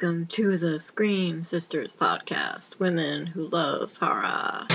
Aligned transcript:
Welcome 0.00 0.26
to 0.26 0.56
the 0.56 0.78
Scream 0.78 1.42
Sisters 1.42 1.92
podcast, 1.92 2.78
women 2.78 3.26
who 3.26 3.48
love 3.48 3.98
horror. 3.98 4.66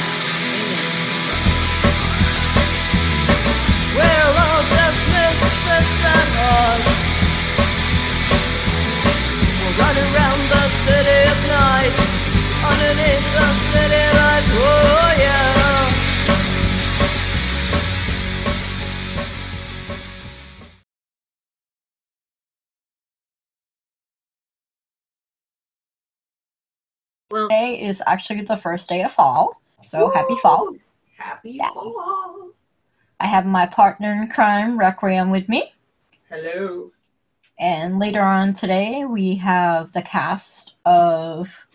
We're 3.96 4.34
all 4.36 4.64
just 4.68 5.02
misfits 5.16 6.04
and 6.12 6.28
odds. 6.44 6.92
We'll 9.64 9.76
run 9.80 9.96
around 10.12 10.44
the 10.52 10.68
city 10.84 11.20
at 11.24 11.40
night, 11.48 11.96
underneath 12.68 13.24
the 13.32 13.48
city 13.72 14.04
lights. 14.20 14.52
Oh 14.52 15.08
yeah. 15.24 16.13
Well, 27.34 27.48
Today 27.50 27.82
is 27.82 28.00
actually 28.06 28.44
the 28.44 28.58
first 28.58 28.88
day 28.88 29.02
of 29.02 29.12
fall, 29.12 29.60
so 29.84 30.12
happy 30.12 30.36
fall. 30.44 30.76
Happy 31.18 31.54
Yeah. 31.54 31.68
fall. 31.70 32.52
I 33.20 33.26
have 33.26 33.48
my 33.48 33.66
partner 33.66 34.12
in 34.12 34.28
crime, 34.28 34.78
Requiem, 34.78 35.32
with 35.32 35.50
me. 35.50 35.74
Hello. 36.30 36.92
And 37.58 37.98
later 37.98 38.22
on 38.22 38.54
today, 38.54 39.06
we 39.06 39.34
have 39.38 39.94
the 39.94 40.04
cast 40.04 40.76
of 40.86 41.66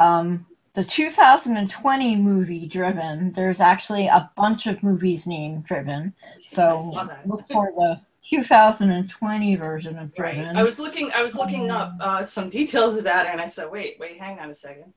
um, 0.00 0.44
the 0.72 0.82
2020 0.82 2.16
movie 2.16 2.66
Driven. 2.66 3.30
There's 3.34 3.60
actually 3.60 4.08
a 4.08 4.28
bunch 4.36 4.66
of 4.66 4.82
movies 4.82 5.24
named 5.24 5.66
Driven, 5.66 6.14
so 6.48 7.08
look 7.24 7.46
for 7.46 7.70
the 7.76 8.00
2020 8.28 9.56
version 9.56 9.98
of 9.98 10.12
Right. 10.18 10.38
I 10.38 10.62
was 10.62 10.78
looking. 10.78 11.10
I 11.14 11.22
was 11.22 11.34
looking 11.34 11.70
up 11.70 11.94
uh, 12.00 12.24
some 12.24 12.50
details 12.50 12.96
about 12.98 13.26
it, 13.26 13.32
and 13.32 13.40
I 13.40 13.46
said, 13.46 13.70
"Wait, 13.70 13.96
wait, 13.98 14.18
hang 14.18 14.38
on 14.38 14.50
a 14.50 14.54
second. 14.54 14.92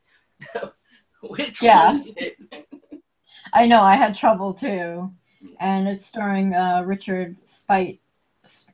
Which 1.24 1.62
Yeah. 1.62 1.88
one 1.94 1.96
is 1.98 2.12
it?" 2.18 2.38
I 3.54 3.66
know 3.68 3.82
I 3.82 3.96
had 3.96 4.16
trouble 4.16 4.54
too, 4.54 5.12
and 5.60 5.88
it's 5.88 6.06
starring 6.06 6.54
uh, 6.54 6.84
Richard 6.86 7.38
Speight. 7.46 8.00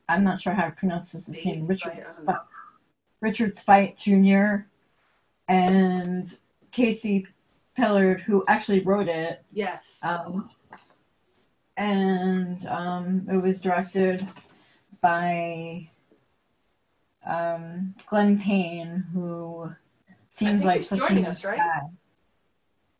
I'm 0.08 0.24
not 0.24 0.40
sure 0.40 0.52
how 0.54 0.64
to 0.66 0.72
pronounce 0.72 1.12
his 1.12 1.26
Spate, 1.26 1.44
name. 1.44 1.66
Richard 1.66 1.92
Speight. 2.10 2.36
Richard 3.20 3.58
Speight 3.58 3.96
Jr. 3.96 4.66
and 5.48 6.36
Casey 6.72 7.26
Pillard, 7.76 8.20
who 8.20 8.44
actually 8.48 8.80
wrote 8.80 9.08
it, 9.08 9.44
Yes. 9.52 10.00
um, 10.04 10.50
and 11.76 12.66
um, 12.66 13.26
it 13.30 13.36
was 13.36 13.60
directed 13.60 14.26
by 15.00 15.90
um, 17.26 17.94
Glenn 18.06 18.40
Payne, 18.40 19.04
who 19.12 19.70
seems 20.28 20.64
like 20.64 20.78
he's 20.78 20.88
such 20.88 20.98
joining 21.00 21.26
a 21.26 21.30
us, 21.30 21.44
right? 21.44 21.58
guy. 21.58 21.80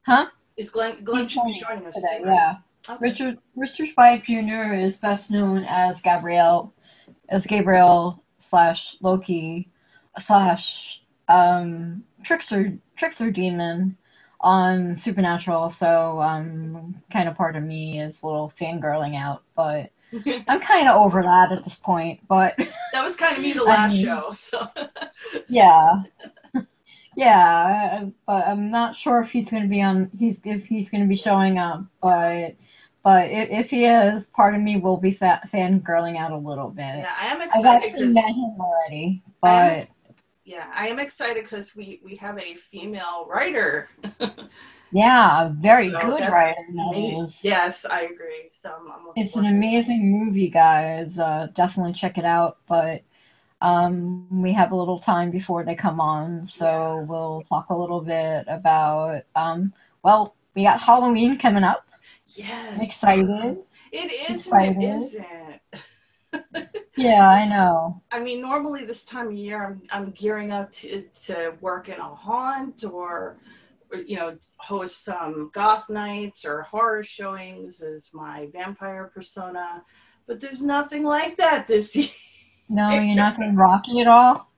Huh? 0.02 0.26
is 0.56 0.70
Glenn? 0.70 1.02
Glenn 1.04 1.22
He's 1.22 1.32
should 1.32 1.44
be 1.44 1.58
joining 1.58 1.78
joining 1.82 1.86
us 1.86 1.94
today, 1.94 2.19
too. 2.19 2.24
right? 2.24 2.34
yeah. 2.34 2.56
Okay. 2.91 2.98
Richard 3.00 3.38
Richard 3.54 3.88
White 3.94 4.24
Jr. 4.24 4.74
is 4.74 4.98
best 4.98 5.30
known 5.30 5.64
as 5.69 6.00
Gabriel, 6.00 6.72
as 7.28 7.46
Gabriel 7.46 8.22
slash 8.38 8.96
Loki 9.00 9.69
slash 10.19 11.02
um, 11.28 12.02
trickster 12.22 12.72
trickster 12.96 13.30
demon 13.30 13.96
on 14.41 14.96
Supernatural. 14.96 15.70
So 15.70 16.20
um, 16.20 17.02
kind 17.12 17.28
of 17.28 17.36
part 17.36 17.56
of 17.56 17.62
me 17.62 18.00
is 18.00 18.22
a 18.22 18.26
little 18.26 18.52
fangirling 18.58 19.16
out, 19.16 19.42
but 19.54 19.91
I'm 20.48 20.60
kind 20.60 20.88
of 20.88 20.96
over 20.96 21.22
that 21.22 21.52
at 21.52 21.64
this 21.64 21.76
point. 21.76 22.20
But 22.28 22.56
that 22.92 23.02
was 23.04 23.14
kind 23.16 23.36
of 23.36 23.42
me 23.42 23.52
the 23.52 23.62
I 23.62 23.66
last 23.66 23.92
mean- 23.94 24.04
show. 24.04 24.32
So 24.32 24.68
yeah. 25.48 26.02
Yeah, 27.16 28.04
but 28.26 28.46
I'm 28.46 28.70
not 28.70 28.94
sure 28.94 29.20
if 29.20 29.30
he's 29.30 29.50
going 29.50 29.64
to 29.64 29.68
be 29.68 29.82
on. 29.82 30.08
He's 30.16 30.40
if 30.44 30.66
he's 30.66 30.88
going 30.88 31.00
to 31.02 31.08
be 31.08 31.16
showing 31.16 31.58
up, 31.58 31.82
but 32.00 32.54
but 33.02 33.28
if, 33.28 33.50
if 33.50 33.70
he 33.70 33.86
is, 33.86 34.26
part 34.28 34.54
of 34.54 34.60
me 34.60 34.76
will 34.76 34.98
be 34.98 35.10
fa- 35.12 35.41
fangirling 35.52 36.16
out 36.16 36.30
a 36.30 36.36
little 36.36 36.68
bit. 36.70 36.84
yeah, 36.84 37.12
I 37.20 37.26
am 37.26 37.41
excited. 37.41 37.66
I've 37.66 37.82
actually 37.82 38.12
met 38.12 38.28
him 38.28 38.54
already, 38.60 39.22
I 39.26 39.30
but 39.42 39.72
am, 39.72 39.86
yeah, 40.44 40.70
I 40.72 40.86
am 40.88 41.00
excited 41.00 41.42
because 41.42 41.74
we 41.74 42.00
we 42.04 42.14
have 42.16 42.38
a 42.38 42.54
female 42.54 43.26
writer. 43.28 43.88
yeah, 44.91 45.47
a 45.47 45.50
very 45.50 45.91
So 45.91 45.99
good 46.00 46.28
writer. 46.28 46.56
Yes, 47.43 47.84
I 47.84 48.03
agree. 48.03 48.49
So 48.50 48.71
I'm, 48.71 48.91
I'm 48.91 49.06
It's 49.16 49.37
an 49.37 49.47
amazing 49.47 50.10
movie, 50.10 50.49
guys. 50.49 51.19
Uh, 51.19 51.49
definitely 51.54 51.93
check 51.93 52.19
it 52.19 52.25
out. 52.25 52.59
But 52.66 53.03
um, 53.60 54.28
we 54.43 54.53
have 54.54 54.72
a 54.72 54.77
little 54.77 55.00
time 55.00 55.31
before 55.31 55.65
they 55.65 55.75
come 55.75 56.00
on, 56.00 56.44
so 56.44 56.66
Yeah. 56.66 57.04
we'll 57.09 57.43
talk 57.43 57.71
a 57.71 57.77
little 57.77 58.00
bit 58.00 58.44
about. 58.48 59.25
Um, 59.37 59.72
well, 60.03 60.37
we 60.54 60.65
got 60.65 60.81
Halloween 60.81 61.38
coming 61.38 61.65
up. 61.65 61.87
Yes, 62.28 62.77
I'm 62.77 62.82
excited. 62.82 63.56
It 63.93 64.12
is 64.12 64.47
Excited. 64.47 64.77
it 64.77 64.82
isn't. 64.82 65.60
Yeah, 66.97 67.27
I 67.28 67.47
know. 67.47 68.03
I 68.10 68.21
mean, 68.21 68.41
normally 68.41 68.84
this 68.84 69.04
time 69.04 69.28
of 69.28 69.32
year, 69.34 69.65
I'm 69.65 69.82
I'm 69.91 70.10
gearing 70.12 70.50
up 70.53 70.71
to 70.72 71.03
to 71.27 71.54
work 71.60 71.88
in 71.88 71.98
a 71.98 72.15
haunt 72.15 72.84
or, 72.84 73.37
you 74.06 74.16
know, 74.16 74.37
host 74.56 75.04
some 75.04 75.50
goth 75.53 75.88
nights 75.88 76.44
or 76.44 76.62
horror 76.62 77.03
showings 77.03 77.81
as 77.81 78.10
my 78.12 78.49
vampire 78.53 79.10
persona. 79.15 79.82
But 80.26 80.41
there's 80.41 80.62
nothing 80.62 81.04
like 81.04 81.37
that 81.37 81.66
this 81.66 81.97
year. 81.97 82.09
No, 82.69 82.98
you're 82.98 83.16
not 83.16 83.37
going 83.37 83.50
to 83.50 83.56
Rocky 83.56 84.00
at 84.00 84.06
all. 84.06 84.53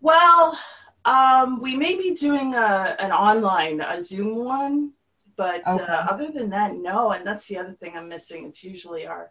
Well, 0.00 0.58
um, 1.04 1.60
we 1.60 1.76
may 1.76 1.96
be 1.96 2.14
doing 2.14 2.54
a 2.54 2.96
an 2.98 3.12
online 3.12 3.80
a 3.80 4.02
Zoom 4.02 4.44
one, 4.44 4.92
but 5.36 5.62
Okay. 5.66 5.84
uh, 5.84 6.06
other 6.10 6.30
than 6.30 6.50
that, 6.50 6.74
no. 6.74 7.12
And 7.12 7.26
that's 7.26 7.46
the 7.46 7.58
other 7.58 7.72
thing 7.72 7.96
I'm 7.96 8.08
missing. 8.08 8.46
It's 8.46 8.62
usually 8.64 9.06
our, 9.06 9.30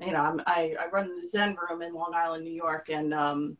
you 0.00 0.12
know, 0.12 0.20
I'm, 0.20 0.40
I 0.46 0.76
I 0.80 0.88
run 0.88 1.08
the 1.20 1.26
Zen 1.26 1.56
Room 1.56 1.82
in 1.82 1.94
Long 1.94 2.12
Island, 2.14 2.44
New 2.44 2.52
York, 2.52 2.88
and 2.90 3.12
um, 3.14 3.56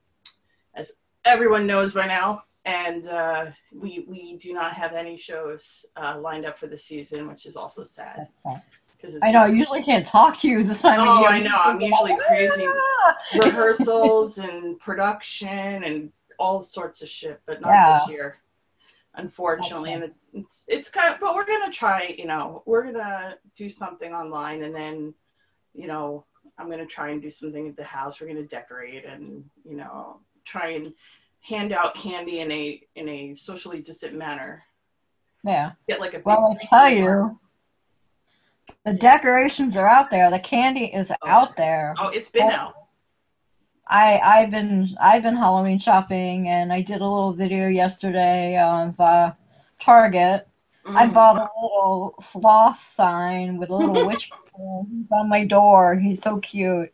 as 0.75 0.93
everyone 1.25 1.67
knows 1.67 1.93
by 1.95 2.07
now, 2.07 2.43
and 2.69 3.06
uh, 3.09 3.47
we 3.73 4.05
we 4.06 4.37
do 4.37 4.53
not 4.53 4.73
have 4.75 4.93
any 4.93 5.17
shows 5.17 5.87
uh, 5.97 6.19
lined 6.21 6.45
up 6.45 6.59
for 6.59 6.67
the 6.67 6.77
season, 6.77 7.27
which 7.27 7.47
is 7.47 7.56
also 7.56 7.83
sad 7.83 8.29
because 8.93 9.17
I 9.23 9.31
know. 9.31 9.41
I 9.41 9.49
usually 9.49 9.83
can't 9.83 10.05
talk 10.05 10.37
to 10.39 10.49
you 10.49 10.62
this 10.62 10.83
time 10.83 11.01
of 11.01 11.06
Oh. 11.09 11.25
I 11.27 11.41
know, 11.41 11.56
I'm 11.56 11.81
usually 11.81 12.15
crazy. 12.27 12.67
Ah! 12.67 13.17
rehearsals 13.39 14.39
and 14.39 14.79
production 14.79 15.84
and 15.84 16.12
all 16.39 16.61
sorts 16.61 17.01
of 17.03 17.09
shit, 17.09 17.41
but 17.47 17.61
not 17.61 17.71
Yeah. 17.71 17.99
this 18.01 18.11
year, 18.11 18.37
unfortunately. 19.15 19.93
And 19.95 20.12
it's 20.35 20.65
it's 20.69 20.91
kind 20.91 21.12
of, 21.15 21.21
but 21.21 21.35
we're 21.35 21.47
gonna 21.47 21.73
try. 21.73 22.15
You 22.19 22.27
know, 22.27 22.62
we're 22.67 22.85
gonna 22.85 23.39
do 23.56 23.69
something 23.69 24.12
online, 24.12 24.62
and 24.62 24.75
then, 24.75 25.15
you 25.73 25.87
know, 25.87 26.27
I'm 26.59 26.69
gonna 26.69 26.87
try 26.87 27.11
and 27.11 27.23
do 27.23 27.31
something 27.31 27.67
at 27.69 27.77
the 27.77 27.85
house. 27.85 28.21
We're 28.21 28.27
gonna 28.29 28.43
decorate 28.43 29.05
and 29.06 29.45
you 29.65 29.77
know 29.77 30.21
try 30.45 30.69
and 30.71 30.93
hand 31.41 31.72
out 31.72 31.94
candy 31.94 32.41
in 32.41 32.50
a 32.50 32.81
in 32.94 33.09
a 33.09 33.34
socially 33.34 33.81
distant 33.81 34.15
manner. 34.15 34.65
Yeah. 35.44 35.72
Get 35.88 36.00
like 36.00 36.15
a 36.15 36.22
Well, 36.25 36.56
I 36.60 36.66
tell 36.66 36.88
you, 36.88 37.38
the 38.84 38.93
decorations 38.94 39.76
are 39.76 39.87
out 39.87 40.10
there. 40.10 40.31
The 40.31 40.38
candy 40.41 40.87
is 40.87 41.12
out 41.26 41.56
there. 41.56 41.94
Oh, 41.99 42.09
it's 42.09 42.28
been 42.28 42.50
out. 42.50 42.75
I 43.87 44.21
I've 44.22 44.50
been 44.50 44.97
I've 45.00 45.22
been 45.22 45.37
Halloween 45.37 45.78
shopping, 45.78 46.49
and 46.49 46.72
I 46.72 46.82
did 46.82 47.00
a 47.00 47.06
little 47.09 47.32
video 47.32 47.69
yesterday 47.69 48.59
of 48.59 48.99
uh, 49.00 49.32
Target. 49.81 50.47
I 50.87 51.06
Mm. 51.06 51.12
bought 51.15 51.37
a 51.37 51.49
little 51.60 52.15
sloth 52.20 52.81
sign 52.81 53.59
with 53.59 53.69
a 53.70 53.75
little 53.76 54.06
witch 54.06 54.31
on 54.59 55.28
my 55.28 55.44
door. 55.44 55.97
He's 55.99 56.22
so 56.22 56.38
cute. 56.38 56.93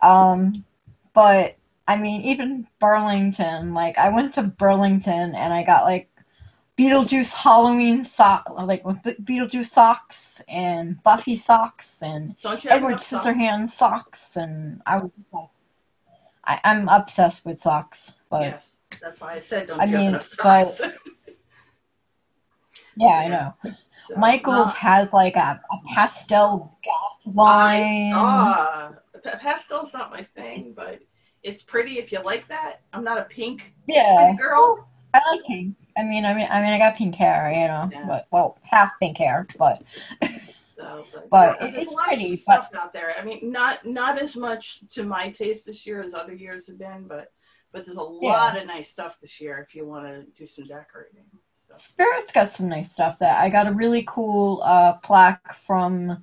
Um, 0.00 0.64
but 1.12 1.55
I 1.88 1.96
mean, 1.96 2.22
even 2.22 2.66
Burlington, 2.80 3.74
like 3.74 3.96
I 3.98 4.08
went 4.08 4.34
to 4.34 4.42
Burlington 4.42 5.34
and 5.34 5.52
I 5.52 5.62
got 5.62 5.84
like 5.84 6.10
Beetlejuice 6.76 7.32
Halloween 7.32 8.04
sock, 8.04 8.44
like 8.60 8.84
with 8.84 9.02
Be- 9.02 9.38
Beetlejuice 9.38 9.70
socks 9.70 10.42
and 10.48 11.02
Buffy 11.02 11.36
socks 11.36 12.02
and 12.02 12.34
Edward 12.44 12.88
enough 12.90 13.00
socks? 13.02 13.24
Scissorhands 13.24 13.70
socks, 13.70 14.36
and 14.36 14.82
I 14.84 14.98
was 14.98 15.10
like, 15.32 15.48
I, 16.44 16.60
I'm 16.64 16.88
obsessed 16.88 17.46
with 17.46 17.60
socks. 17.60 18.14
But 18.28 18.42
Yes, 18.42 18.80
that's 19.00 19.20
why 19.20 19.34
I 19.34 19.38
said 19.38 19.68
don't 19.68 19.80
I 19.80 19.84
you 19.84 19.90
have 19.92 20.00
mean, 20.00 20.08
enough 20.10 20.34
but- 20.42 20.80
yeah, 22.96 23.06
I 23.06 23.28
know. 23.28 23.54
So, 24.08 24.16
Michael's 24.16 24.68
no, 24.68 24.72
has 24.74 25.12
like 25.12 25.36
a, 25.36 25.60
a 25.70 25.76
pastel 25.94 26.76
goth 26.84 27.34
line. 27.34 28.12
Pa- 28.12 28.92
Pastel's 29.40 29.92
not 29.92 30.12
my 30.12 30.22
thing, 30.22 30.72
but 30.76 31.00
it's 31.46 31.62
pretty 31.62 31.98
if 31.98 32.12
you 32.12 32.20
like 32.22 32.48
that. 32.48 32.80
I'm 32.92 33.04
not 33.04 33.18
a 33.18 33.24
pink 33.24 33.74
Yeah, 33.86 34.34
girl. 34.38 34.88
I 35.14 35.20
like 35.30 35.44
pink. 35.46 35.76
I 35.96 36.02
mean, 36.02 36.24
I 36.26 36.34
mean, 36.34 36.48
I 36.50 36.60
mean, 36.60 36.72
I 36.72 36.78
got 36.78 36.96
pink 36.96 37.14
hair, 37.14 37.50
you 37.54 37.68
know, 37.68 37.88
Yeah. 37.90 38.06
but 38.06 38.26
well, 38.30 38.58
half 38.62 38.92
pink 39.00 39.16
hair, 39.18 39.46
but 39.58 39.82
So, 40.58 41.08
but, 41.12 41.28
But 41.30 41.60
yeah, 41.60 41.68
it- 41.68 41.72
there's 41.72 41.84
it's 41.84 41.92
a 41.92 41.96
lot 41.96 42.06
pretty, 42.08 42.32
of 42.34 42.38
stuff 42.38 42.68
out 42.74 42.92
there. 42.92 43.14
I 43.18 43.22
mean, 43.24 43.50
not 43.50 43.84
not 43.86 44.20
as 44.20 44.36
much 44.36 44.80
to 44.90 45.04
my 45.04 45.30
taste 45.30 45.66
this 45.66 45.86
year 45.86 46.02
as 46.02 46.14
other 46.14 46.34
years 46.34 46.66
have 46.66 46.78
been, 46.78 47.06
but 47.08 47.32
But 47.72 47.84
there's 47.84 47.98
a 47.98 48.00
Yeah. 48.20 48.32
lot 48.32 48.56
of 48.58 48.66
nice 48.66 48.90
stuff 48.90 49.18
this 49.20 49.40
year 49.40 49.58
if 49.66 49.74
you 49.74 49.86
want 49.86 50.06
to 50.06 50.22
do 50.38 50.46
some 50.46 50.66
decorating. 50.66 51.26
So 51.52 51.74
Spirit's 51.78 52.32
got 52.32 52.48
some 52.48 52.68
nice 52.68 52.92
stuff 52.92 53.18
there. 53.18 53.34
I 53.34 53.48
got 53.50 53.66
a 53.66 53.72
really 53.72 54.04
cool 54.08 54.62
uh, 54.64 54.94
plaque 54.94 55.54
from 55.66 56.22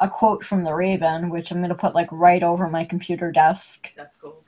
a 0.00 0.08
quote 0.08 0.44
from 0.44 0.64
the 0.64 0.74
Raven, 0.74 1.30
which 1.30 1.50
I'm 1.50 1.60
gonna 1.60 1.74
put 1.74 1.94
like 1.94 2.08
right 2.10 2.42
over 2.42 2.68
my 2.68 2.84
computer 2.84 3.30
desk. 3.32 3.92
that's 3.96 4.16
cool. 4.16 4.44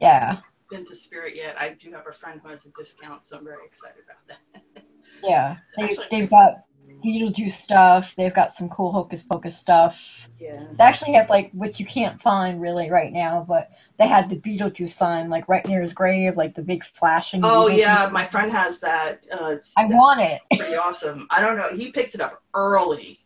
Yeah. 0.00 0.38
Been 0.70 0.84
to 0.86 0.94
Spirit 0.96 1.34
yet? 1.36 1.56
I 1.60 1.70
do 1.78 1.90
have 1.92 2.06
a 2.08 2.12
friend 2.12 2.40
who 2.42 2.48
has 2.48 2.66
a 2.66 2.70
discount, 2.70 3.24
so 3.24 3.36
I'm 3.38 3.44
very 3.44 3.64
excited 3.64 4.02
about 4.04 4.38
that. 4.74 4.84
yeah. 5.22 5.56
They, 5.76 5.84
Actually- 5.84 6.06
they've 6.10 6.30
got 6.30 6.62
Beetlejuice 7.04 7.52
stuff. 7.52 8.14
They've 8.16 8.32
got 8.34 8.52
some 8.52 8.68
cool 8.68 8.90
Hocus 8.92 9.22
Pocus 9.24 9.56
stuff. 9.56 10.00
yeah. 10.38 10.66
They 10.78 10.84
actually 10.84 11.12
have 11.14 11.28
like 11.28 11.50
what 11.52 11.78
you 11.80 11.84
can't 11.86 12.20
find 12.20 12.60
really 12.60 12.90
right 12.90 13.12
now, 13.12 13.44
but 13.46 13.70
they 13.98 14.06
had 14.06 14.30
the 14.30 14.36
Beetlejuice 14.36 14.90
sign 14.90 15.28
like 15.28 15.48
right 15.48 15.66
near 15.66 15.82
his 15.82 15.92
grave, 15.92 16.36
like 16.36 16.54
the 16.54 16.62
big 16.62 16.82
flashing. 16.84 17.42
Oh 17.44 17.68
Beetlejuice. 17.68 17.76
yeah, 17.78 18.08
my 18.12 18.24
friend 18.24 18.50
has 18.52 18.78
that. 18.80 19.24
Uh, 19.32 19.50
it's 19.50 19.72
I 19.76 19.84
want 19.86 20.20
it. 20.20 20.40
pretty 20.56 20.76
awesome. 20.76 21.26
I 21.30 21.40
don't 21.40 21.56
know. 21.58 21.68
He 21.76 21.90
picked 21.90 22.14
it 22.14 22.20
up 22.20 22.42
early. 22.54 23.20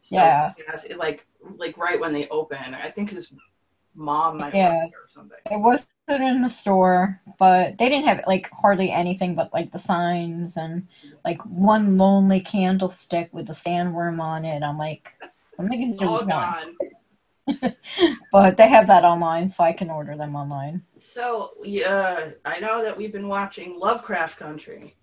So, 0.00 0.16
Yeah. 0.16 0.52
it, 0.88 0.98
like 0.98 1.26
like 1.56 1.76
right 1.78 1.98
when 1.98 2.12
they 2.12 2.28
open. 2.28 2.58
I 2.74 2.90
think 2.90 3.10
his 3.10 3.32
mom 3.94 4.38
might 4.38 4.54
Yeah. 4.54 4.64
have 4.70 4.72
worked 4.82 4.92
there 4.92 5.02
or 5.02 5.08
something. 5.08 5.38
It 5.50 5.60
wasn't 6.08 6.24
in 6.24 6.42
the 6.42 6.48
store, 6.48 7.20
but 7.38 7.76
they 7.78 7.88
didn't 7.88 8.06
have 8.06 8.22
like 8.26 8.50
hardly 8.50 8.90
anything 8.90 9.34
but 9.34 9.52
like 9.52 9.70
the 9.70 9.78
signs 9.78 10.56
and 10.56 10.86
like 11.24 11.40
one 11.42 11.98
lonely 11.98 12.40
candlestick 12.40 13.28
with 13.32 13.48
a 13.50 13.54
sandworm 13.54 14.20
on 14.20 14.44
it. 14.44 14.62
I'm 14.62 14.78
like, 14.78 15.12
I'm 15.58 15.68
making 15.68 15.90
It's 15.90 16.00
all 16.02 16.24
one. 16.24 16.28
gone. 16.28 16.76
But 18.30 18.58
they 18.58 18.68
have 18.68 18.86
that 18.88 19.04
online, 19.04 19.48
so 19.48 19.64
I 19.64 19.72
can 19.72 19.88
order 19.88 20.16
them 20.18 20.36
online. 20.36 20.82
So 20.98 21.52
yeah, 21.64 22.32
I 22.44 22.60
know 22.60 22.82
that 22.82 22.94
we've 22.96 23.12
been 23.12 23.28
watching 23.28 23.78
Lovecraft 23.80 24.36
Country. 24.36 24.94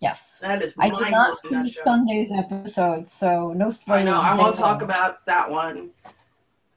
Yes. 0.00 0.38
That 0.40 0.62
is 0.62 0.72
I 0.78 0.88
did 0.90 1.10
not 1.10 1.38
see. 1.40 1.74
Sunday's 1.84 2.30
episode, 2.30 3.08
so 3.08 3.52
no 3.54 3.70
spoilers. 3.70 4.02
I 4.02 4.04
know. 4.04 4.20
I 4.20 4.36
won't 4.36 4.54
talk 4.54 4.82
about 4.82 5.26
that 5.26 5.50
one. 5.50 5.90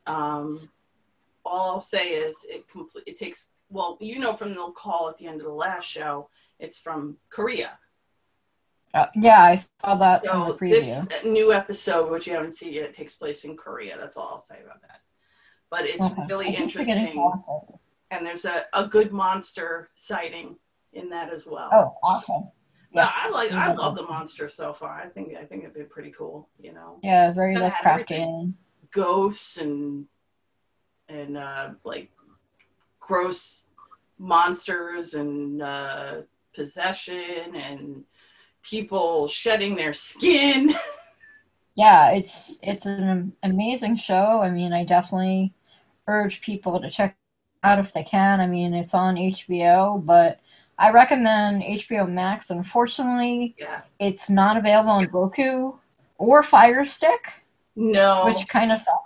Um, 0.08 0.68
all 1.48 1.72
I'll 1.76 1.80
say 1.80 2.10
is 2.10 2.38
it 2.48 2.68
complete. 2.68 3.04
It 3.08 3.18
takes 3.18 3.50
well, 3.70 3.98
you 4.00 4.20
know, 4.20 4.34
from 4.34 4.52
the 4.56 4.72
call 4.76 5.10
at 5.10 5.18
the 5.18 5.28
end 5.28 5.42
of 5.42 5.48
the 5.48 5.54
last 5.54 5.86
show, 5.86 6.30
it's 6.60 6.78
from 6.78 7.18
Korea. 7.30 7.78
Uh, 8.94 9.08
yeah, 9.16 9.44
I 9.44 9.56
saw 9.58 9.96
that 9.96 10.24
So 10.26 10.58
this 10.62 11.24
new 11.26 11.52
episode, 11.52 12.10
which 12.10 12.26
you 12.28 12.34
haven't 12.34 12.56
seen 12.56 12.72
yet, 12.74 12.94
takes 12.94 13.16
place 13.16 13.44
in 13.44 13.58
Korea. 13.58 13.98
That's 13.98 14.16
all 14.16 14.30
I'll 14.32 14.40
say 14.40 14.60
about 14.64 14.82
that. 14.84 15.02
But 15.70 15.82
it's 15.86 16.06
Okay. 16.06 16.22
really 16.30 16.48
I 16.48 16.52
keep 16.52 16.72
forgetting 16.72 16.94
interesting, 16.94 17.14
to 17.16 17.20
watch 17.20 17.64
it. 17.70 17.80
and 18.12 18.26
there's 18.26 18.46
a, 18.46 18.64
a 18.74 18.88
good 18.88 19.12
monster 19.12 19.90
sighting 19.96 20.56
in 20.94 21.10
that 21.10 21.32
as 21.34 21.46
well. 21.46 21.70
Oh, 21.74 21.98
awesome. 22.02 22.50
Yeah, 22.92 23.10
I 23.12 23.30
like. 23.32 23.52
I 23.52 23.74
love 23.74 23.96
the 23.96 24.04
monster 24.04 24.48
so 24.48 24.72
far. 24.72 24.94
I 24.94 25.08
think. 25.10 25.36
I 25.38 25.44
think 25.44 25.64
it'd 25.64 25.76
be 25.76 25.84
pretty 25.84 26.12
cool. 26.18 26.48
You 26.58 26.72
know, 26.74 27.00
Yeah, 27.04 27.34
very. 27.34 27.54
Lovecraftian. 27.54 28.54
ghosts 28.92 29.58
and 29.58 30.08
and 31.10 31.38
uh, 31.38 31.70
like 31.84 32.10
gross 33.00 33.66
monsters 34.20 35.14
and 35.14 35.62
uh, 35.62 36.22
possession 36.56 37.56
and 37.56 38.04
people 38.64 39.28
shedding 39.28 39.76
their 39.76 39.94
skin. 39.94 40.72
Yeah, 41.78 42.10
it's 42.10 42.58
it's 42.64 42.88
an 42.88 43.34
amazing 43.44 43.98
show. 43.98 44.42
I 44.42 44.50
mean, 44.50 44.74
I 44.74 44.84
definitely 44.84 45.54
urge 46.08 46.42
people 46.42 46.82
to 46.82 46.90
check 46.90 47.16
out 47.64 47.78
if 47.78 47.94
they 47.94 48.04
can. 48.04 48.42
I 48.42 48.48
mean, 48.48 48.74
it's 48.74 48.96
on 48.96 49.16
HBO, 49.16 50.04
but 50.04 50.40
I 50.80 50.90
recommend 50.92 51.62
HBO 51.62 52.10
Max. 52.10 52.50
Unfortunately, 52.50 53.56
yeah. 53.60 53.82
it's 54.00 54.28
not 54.28 54.58
available 54.58 54.90
on 54.90 55.08
Roku 55.12 55.74
or 56.18 56.42
Fire 56.42 56.84
Stick, 56.84 57.32
No. 57.76 58.26
which 58.26 58.48
kind 58.48 58.72
of 58.72 58.80
sucks 58.80 58.98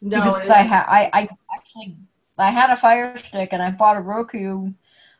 no. 0.00 0.16
because 0.16 0.50
I 0.50 0.62
ha- 0.62 0.86
I, 0.88 1.10
I 1.12 1.28
actually 1.54 1.96
I 2.38 2.50
had 2.50 2.70
a 2.70 2.76
Fire 2.76 3.16
Stick 3.18 3.50
and 3.52 3.62
I 3.62 3.70
bought 3.70 3.96
a 3.96 4.00
Roku 4.00 4.72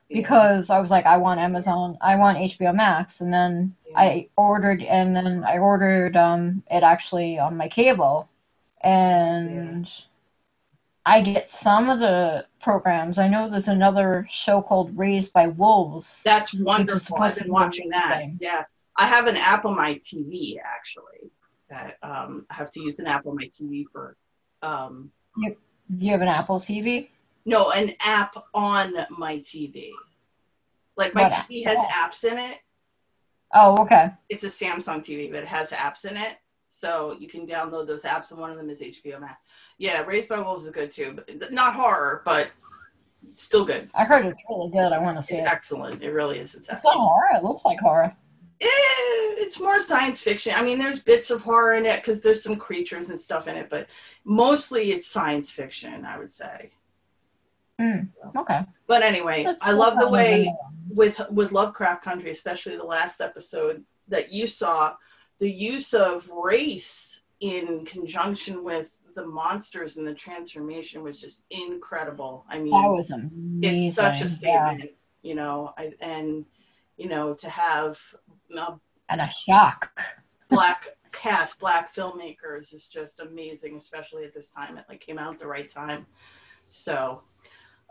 because 0.08 0.70
I 0.70 0.78
was 0.78 0.90
like, 0.90 1.06
I 1.06 1.16
want 1.16 1.40
Amazon, 1.40 1.98
I 2.00 2.16
want 2.16 2.38
HBO 2.38 2.74
Max, 2.74 3.20
and 3.20 3.32
then 3.32 3.74
Yeah. 3.88 3.98
I 3.98 4.28
ordered, 4.36 4.82
and 4.82 5.16
then 5.16 5.44
I 5.44 5.58
ordered 5.58 6.16
um 6.16 6.62
it 6.70 6.82
actually 6.82 7.38
on 7.38 7.56
my 7.56 7.68
cable, 7.68 8.28
and 8.82 9.90
I 11.04 11.22
get 11.22 11.48
some 11.48 11.88
of 11.88 12.00
the 12.00 12.46
programs. 12.60 13.18
I 13.18 13.28
know 13.28 13.48
there's 13.48 13.68
another 13.68 14.26
show 14.28 14.60
called 14.60 14.96
Raised 14.98 15.32
by 15.32 15.46
Wolves. 15.46 16.22
That's 16.24 16.52
wonderful. 16.52 17.16
I've 17.20 17.34
been 17.36 17.44
be 17.44 17.50
watching 17.50 17.88
that. 17.90 18.12
amazing. 18.12 18.38
Yeah. 18.40 18.64
I 18.96 19.06
have 19.06 19.26
an 19.26 19.36
app 19.36 19.64
on 19.64 19.76
my 19.76 20.00
TV 20.04 20.56
actually. 20.64 21.30
That 21.70 21.96
um, 22.02 22.46
I 22.50 22.54
have 22.54 22.70
to 22.72 22.80
use 22.80 22.98
an 22.98 23.06
app 23.06 23.26
on 23.26 23.36
my 23.36 23.44
TV 23.44 23.84
for. 23.92 24.16
Um, 24.62 25.10
You 25.36 26.10
have 26.10 26.22
an 26.22 26.28
Apple 26.28 26.58
TV? 26.58 27.08
no, 27.44 27.70
an 27.70 27.92
app 28.04 28.34
on 28.54 28.92
my 29.10 29.38
TV. 29.38 29.90
Like 30.96 31.14
my 31.14 31.22
What 31.24 31.32
app? 31.32 31.48
TV 31.48 31.64
has 31.64 31.78
apps 31.86 32.24
in 32.24 32.38
it. 32.38 32.58
Oh, 33.54 33.80
okay. 33.82 34.10
It's 34.28 34.42
a 34.44 34.48
Samsung 34.48 34.98
TV, 35.00 35.30
but 35.30 35.42
it 35.42 35.48
has 35.48 35.70
apps 35.70 36.04
in 36.04 36.16
it. 36.16 36.38
So 36.68 37.16
you 37.20 37.28
can 37.28 37.46
download 37.46 37.86
those 37.86 38.02
apps, 38.02 38.32
and 38.32 38.40
one 38.40 38.50
of 38.50 38.56
them 38.56 38.68
is 38.70 38.80
HBO 38.80 39.20
Max. 39.20 39.46
Yeah, 39.78 40.00
Raised 40.02 40.28
by 40.28 40.40
Wolves 40.40 40.64
is 40.64 40.70
good 40.72 40.90
too, 40.90 41.12
but 41.14 41.52
not 41.52 41.74
horror, 41.74 42.22
but 42.24 42.48
still 43.34 43.64
good. 43.64 43.88
I 43.94 44.04
heard 44.04 44.26
it's 44.26 44.42
really 44.50 44.70
good. 44.70 44.92
I 44.92 44.98
want 44.98 45.14
to 45.16 45.18
It's 45.20 45.28
see 45.28 45.36
it. 45.36 45.46
excellent. 45.46 46.02
It 46.02 46.10
really 46.10 46.40
is. 46.40 46.54
It's 46.56 46.62
It's 46.68 46.70
excellent. 46.70 46.98
not 46.98 47.04
horror. 47.08 47.28
It 47.36 47.44
looks 47.44 47.64
like 47.64 47.78
horror. 47.78 48.16
Eh, 48.60 48.66
it's 49.38 49.60
more 49.60 49.78
science 49.78 50.20
fiction. 50.20 50.52
I 50.56 50.62
mean, 50.62 50.78
there's 50.78 51.00
bits 51.00 51.30
of 51.30 51.42
horror 51.42 51.74
in 51.74 51.84
it 51.84 51.96
because 51.96 52.22
there's 52.22 52.42
some 52.42 52.56
creatures 52.56 53.10
and 53.10 53.18
stuff 53.20 53.48
in 53.48 53.56
it, 53.56 53.68
but 53.68 53.88
mostly 54.24 54.92
it's 54.92 55.06
science 55.06 55.50
fiction, 55.50 56.04
I 56.04 56.18
would 56.18 56.30
say. 56.30 56.70
Okay. 58.36 58.60
But 58.86 59.02
anyway, 59.02 59.44
That's 59.44 59.66
I 59.68 59.72
love 59.72 59.98
the 59.98 60.08
way 60.08 60.54
with 60.88 61.20
with 61.30 61.52
Lovecraft 61.52 62.02
Country, 62.02 62.30
especially 62.30 62.76
the 62.76 62.84
last 62.84 63.20
episode 63.20 63.84
that 64.08 64.32
you 64.32 64.46
saw, 64.46 64.94
the 65.38 65.50
use 65.50 65.92
of 65.92 66.28
race 66.30 67.20
in 67.40 67.84
conjunction 67.84 68.64
with 68.64 69.14
the 69.14 69.26
monsters 69.26 69.98
and 69.98 70.06
the 70.06 70.14
transformation 70.14 71.02
was 71.02 71.20
just 71.20 71.42
incredible. 71.50 72.46
I 72.48 72.58
mean, 72.58 72.72
That 72.72 72.88
was 72.88 73.10
amazing. 73.10 73.60
it's 73.62 73.94
such 73.96 74.20
a 74.22 74.24
Yeah. 74.24 74.70
statement, 74.70 74.90
you 75.22 75.34
know, 75.34 75.74
I, 75.76 75.92
and 76.00 76.46
you 76.96 77.08
know 77.08 77.34
to 77.34 77.48
have 77.50 77.98
uh, 78.56 78.72
And 79.08 79.20
a 79.20 79.30
shock. 79.30 79.98
black 80.48 80.86
cast, 81.12 81.58
black 81.58 81.94
filmmakers 81.94 82.74
is 82.74 82.88
just 82.88 83.20
amazing, 83.20 83.76
especially 83.76 84.24
at 84.24 84.34
this 84.34 84.50
time. 84.50 84.76
It 84.78 84.84
like 84.88 85.00
came 85.00 85.18
out 85.18 85.32
at 85.34 85.38
the 85.38 85.46
right 85.46 85.68
time. 85.68 86.06
So, 86.68 87.22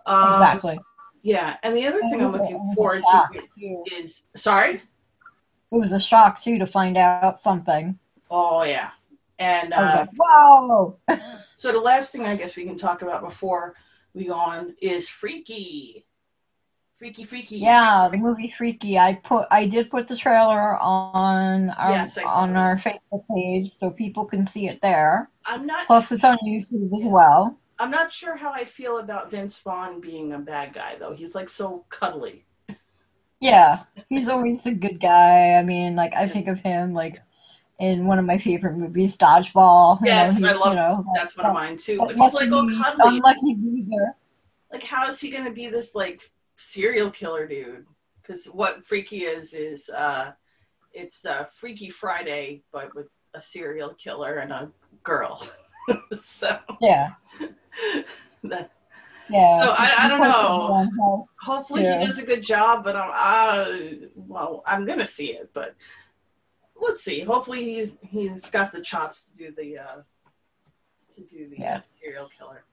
um, 0.06 0.30
exactly. 0.32 0.80
Yeah, 1.24 1.58
and 1.64 1.76
the 1.76 1.88
other 1.88 2.02
thing 2.02 2.22
I'm 2.22 2.28
a- 2.28 2.32
looking 2.32 2.70
a 2.72 2.76
forward 2.76 3.04
to 3.06 3.40
too. 3.58 3.84
is 4.00 4.22
sorry. 4.36 4.84
It 5.72 5.78
was 5.80 5.92
a 5.92 6.00
shock 6.00 6.40
too 6.40 6.60
to 6.60 6.68
find 6.68 6.98
out 6.98 7.40
something. 7.40 7.98
Oh 8.30 8.64
yeah, 8.64 8.92
and 9.40 9.74
I 9.74 9.84
was 9.84 9.94
uh, 9.96 9.98
like, 10.00 10.10
"Whoa!" 10.18 11.00
so 11.56 11.72
the 11.72 11.80
last 11.80 12.12
thing 12.12 12.26
I 12.26 12.36
guess 12.36 12.56
we 12.56 12.66
can 12.66 12.78
talk 12.78 13.02
about 13.02 13.22
before 13.22 13.74
we 14.14 14.26
go 14.26 14.34
on 14.36 14.76
is 14.82 15.10
Freaky, 15.10 16.06
Freaky, 16.98 17.24
Freaky. 17.26 17.58
Yeah, 17.58 18.08
the 18.10 18.18
movie 18.18 18.50
Freaky. 18.50 18.98
I 18.98 19.16
put, 19.16 19.48
I 19.52 19.68
did 19.68 19.90
put 19.90 20.08
the 20.08 20.16
trailer 20.16 20.78
on 20.80 21.70
our 21.72 21.92
Yes, 21.92 22.18
on 22.18 22.54
that. 22.54 22.60
our 22.60 22.76
Facebook 22.78 23.24
page 23.36 23.72
so 23.74 23.92
people 23.92 24.26
can 24.26 24.46
see 24.46 24.70
it 24.70 24.80
there. 24.82 25.30
I'm 25.46 25.66
not. 25.66 25.88
Plus, 25.88 26.12
it's 26.14 26.24
on 26.24 26.38
YouTube 26.46 26.98
as 26.98 27.06
well. 27.06 27.58
I'm 27.80 27.92
not 27.92 28.14
sure 28.14 28.38
how 28.38 28.54
I 28.54 28.64
feel 28.64 29.00
about 29.00 29.30
Vince 29.30 29.60
Vaughn 29.60 30.00
being 30.00 30.32
a 30.34 30.40
bad 30.40 30.74
guy 30.74 30.96
though. 30.98 31.14
He's 31.14 31.36
like 31.36 31.50
so 31.50 31.86
cuddly. 31.90 32.46
Yeah, 33.42 33.84
he's 34.08 34.30
always 34.30 34.66
a 34.66 34.72
good 34.74 35.02
guy. 35.02 35.56
I 35.56 35.64
mean, 35.64 35.98
like 35.98 36.14
I 36.16 36.30
think 36.30 36.48
of 36.48 36.60
him 36.60 36.94
like 36.94 37.22
in 37.80 38.06
one 38.08 38.18
of 38.18 38.24
my 38.26 38.38
favorite 38.38 38.78
movies, 38.78 39.18
Dodgeball. 39.18 40.00
You 40.00 40.08
Yes, 40.08 40.40
know, 40.40 40.48
I 40.50 40.54
love- 40.54 40.70
you 40.70 40.76
know, 40.80 41.06
That's 41.14 41.36
one 41.36 41.46
of 41.48 41.54
mine 41.54 41.76
too. 41.78 41.98
But 41.98 42.16
he's 42.16 42.34
like 42.34 42.50
lucky- 42.50 42.78
cuddly. 42.78 43.18
unlucky 43.18 43.58
loser. 43.62 44.16
like 44.72 44.84
how 44.84 45.06
is 45.10 45.20
he 45.20 45.30
gonna 45.30 45.52
be 45.52 45.68
this 45.68 45.94
like 45.94 46.32
serial 46.56 47.10
killer 47.12 47.46
dude 47.48 47.86
because 48.22 48.46
what 48.48 48.86
freaky 48.86 49.20
is 49.24 49.54
is 49.54 49.90
uh 49.90 50.32
it's 50.94 51.26
uh 51.26 51.44
freaky 51.46 51.90
friday 51.90 52.62
but 52.72 52.94
with 52.96 53.08
a 53.34 53.42
serial 53.42 53.94
killer 53.96 54.36
and 54.36 54.52
a 54.52 54.72
girl 55.04 55.46
so 56.18 56.58
Yeah, 56.80 57.10
that, 58.44 58.72
yeah. 59.30 59.60
So, 59.60 59.70
I- 59.78 59.94
I 60.00 60.08
don't 60.08 60.22
know. 60.22 60.88
hopefully 61.42 61.84
Yeah. 61.84 62.00
he 62.00 62.06
does 62.06 62.18
a 62.18 62.26
good 62.26 62.42
job 62.42 62.84
but 62.84 62.96
i'm 62.96 63.12
uh 63.14 64.08
well 64.16 64.64
i'm 64.66 64.86
gonna 64.86 65.06
see 65.06 65.34
it 65.34 65.50
but 65.54 65.76
let's 66.80 67.04
see 67.04 67.20
hopefully 67.22 67.64
he's 67.64 67.98
he's 68.02 68.50
got 68.50 68.72
the 68.72 68.82
chops 68.82 69.26
to 69.26 69.36
do 69.38 69.54
the 69.56 69.78
uh 69.78 70.02
to 71.10 71.22
do 71.22 71.50
the 71.50 71.58
Yeah. 71.58 71.82
serial 72.02 72.30
killer 72.38 72.64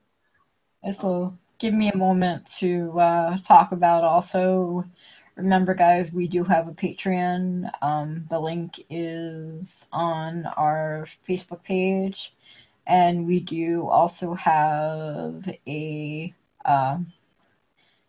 It's 0.83 1.03
a 1.03 1.31
give 1.59 1.73
me 1.73 1.89
a 1.89 1.97
moment 1.97 2.45
to 2.59 2.99
uh, 2.99 3.37
talk 3.39 3.71
about 3.71 4.03
also. 4.03 4.85
Remember, 5.35 5.73
guys, 5.73 6.11
we 6.11 6.27
do 6.27 6.43
have 6.43 6.67
a 6.67 6.73
Patreon. 6.73 7.69
Um, 7.81 8.25
the 8.29 8.39
link 8.39 8.85
is 8.89 9.87
on 9.91 10.45
our 10.57 11.07
Facebook 11.27 11.63
page, 11.63 12.33
and 12.85 13.25
we 13.25 13.39
do 13.39 13.87
also 13.87 14.33
have 14.35 15.49
a 15.67 16.33
uh, 16.65 16.97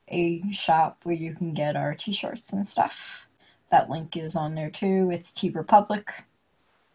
a 0.09 0.43
shop 0.53 1.01
where 1.05 1.15
you 1.15 1.35
can 1.35 1.55
get 1.55 1.77
our 1.77 1.95
T-shirts 1.95 2.53
and 2.53 2.67
stuff. 2.67 3.27
That 3.71 3.89
link 3.89 4.17
is 4.17 4.37
on 4.37 4.55
there 4.55 4.71
too. 4.71 5.11
It's 5.13 5.33
T 5.33 5.49
Republic, 5.51 6.11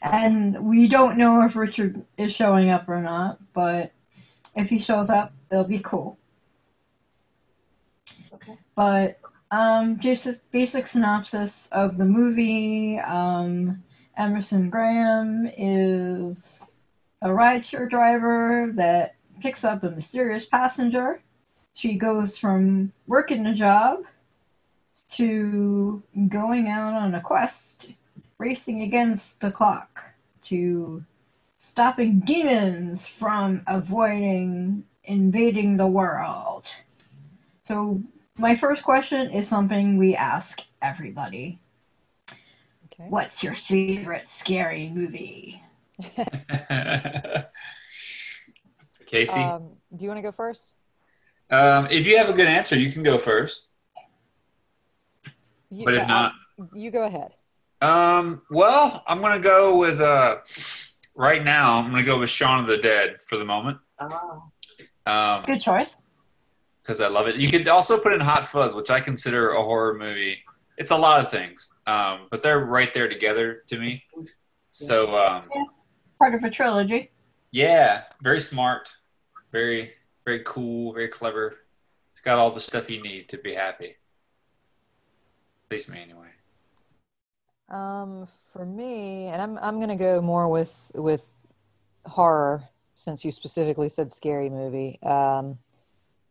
And 0.06 0.64
we 0.64 0.88
don't 0.88 1.18
know 1.18 1.44
if 1.44 1.56
Richard 1.56 2.06
is 2.16 2.32
showing 2.32 2.70
up 2.70 2.88
or 2.88 3.02
not, 3.02 3.40
but 3.54 3.92
if 4.56 4.70
he 4.70 4.80
shows 4.80 5.10
up, 5.10 5.34
it'll 5.52 5.64
be 5.64 5.80
cool. 5.80 6.20
okay. 8.32 8.56
But 8.76 9.20
um, 9.56 10.00
basic 10.52 10.88
synopsis 10.88 11.68
of 11.72 11.98
the 11.98 12.06
movie. 12.06 13.00
Um, 13.00 13.84
Emerson 14.18 14.70
Graham 14.70 15.50
is 15.58 16.64
a 17.22 17.30
rideshare 17.30 17.90
driver 17.90 18.72
that 18.76 19.16
picks 19.42 19.64
up 19.64 19.84
a 19.84 19.92
mysterious 19.92 20.46
passenger. 20.46 21.22
She 21.74 21.96
goes 21.96 22.38
from 22.38 22.92
working 23.08 23.46
a 23.46 23.54
job 23.54 24.00
to 25.12 26.02
going 26.30 26.68
out 26.68 26.94
on 26.94 27.16
a 27.16 27.22
quest, 27.22 27.86
racing 28.38 28.82
against 28.82 29.42
the 29.42 29.52
clock, 29.52 30.04
to 30.46 31.04
stopping 31.58 32.20
demons 32.22 33.06
from 33.06 33.64
avoiding 33.68 34.84
invading 35.04 35.78
the 35.78 35.88
world. 35.88 36.68
So, 37.64 38.02
my 38.38 38.56
first 38.56 38.84
question 38.84 39.32
is 39.32 39.48
something 39.48 39.98
we 39.98 40.16
ask 40.16 40.62
everybody. 40.82 41.60
Okay. 42.32 43.06
What's 43.10 43.44
your 43.44 43.54
favorite 43.54 44.30
scary 44.30 44.90
movie? 44.90 45.62
Casey, 49.06 49.40
Um, 49.42 49.70
do 49.96 50.04
you 50.04 50.10
want 50.10 50.18
to 50.18 50.22
go 50.24 50.32
first? 50.32 50.76
um, 51.52 51.88
if 51.92 52.06
you 52.08 52.18
have 52.18 52.30
a 52.30 52.34
good 52.34 52.48
answer, 52.48 52.76
you 52.78 52.92
can 52.92 53.04
go 53.04 53.18
first. 53.18 53.70
You, 55.70 55.86
But 55.86 55.94
if 55.96 56.04
uh, 56.04 56.08
not, 56.08 56.34
you 56.74 56.90
go 56.92 57.04
ahead. 57.06 57.34
um, 57.82 58.42
well, 58.50 59.04
I'm 59.08 59.22
gonna 59.22 59.40
go 59.40 59.78
with 59.78 60.02
uh, 60.02 60.38
right 61.16 61.44
now. 61.44 61.76
I'm 61.76 61.92
gonna 61.92 62.04
go 62.04 62.20
with 62.20 62.30
Shaun 62.30 62.60
of 62.62 62.68
the 62.68 62.78
Dead 62.78 63.18
for 63.28 63.38
the 63.38 63.46
moment, 63.46 63.78
Oh. 64.00 64.44
um, 65.06 65.44
Good 65.46 65.62
choice. 65.62 66.02
Because 66.86 67.02
I 67.02 67.08
love 67.08 67.28
it. 67.28 67.38
You 67.38 67.50
could 67.50 67.68
also 67.68 68.00
put 68.00 68.14
in 68.14 68.20
Hot 68.20 68.46
Fuzz, 68.46 68.76
which 68.76 68.92
I 68.92 69.00
consider 69.00 69.50
a 69.52 69.62
horror 69.62 69.96
movie. 69.98 70.38
It's 70.78 70.92
a 70.92 70.96
lot 70.96 71.20
of 71.20 71.32
things, 71.32 71.72
um, 71.88 72.28
but 72.30 72.44
they're 72.44 72.60
right 72.60 72.94
there 72.94 73.08
together 73.08 73.64
to 73.68 73.80
me. 73.80 74.04
So 74.70 75.18
um, 75.18 75.42
Part 76.20 76.36
of 76.36 76.44
a 76.44 76.50
trilogy. 76.50 77.12
yeah, 77.52 78.04
very 78.22 78.40
smart, 78.40 78.90
very 79.52 79.94
very 80.26 80.42
cool, 80.46 80.94
very 80.94 81.08
clever. 81.08 81.56
It's 82.12 82.22
got 82.22 82.38
all 82.38 82.50
the 82.52 82.60
stuff 82.60 82.90
you 82.90 83.02
need 83.02 83.30
to 83.30 83.38
be 83.38 83.54
happy. 83.54 83.96
At 85.70 85.72
least 85.72 85.90
me, 85.90 86.02
anyway. 86.02 86.28
Um, 87.70 88.26
for 88.54 88.66
me, 88.66 89.26
and 89.28 89.42
I'm 89.42 89.58
I'm 89.60 89.80
gonna 89.80 89.96
go 89.96 90.22
more 90.22 90.50
with 90.50 90.92
with 90.94 91.28
horror 92.06 92.64
since 92.96 93.26
you 93.26 93.32
specifically 93.32 93.90
said 93.90 94.12
scary 94.12 94.50
movie. 94.50 95.00
Um, 95.02 95.58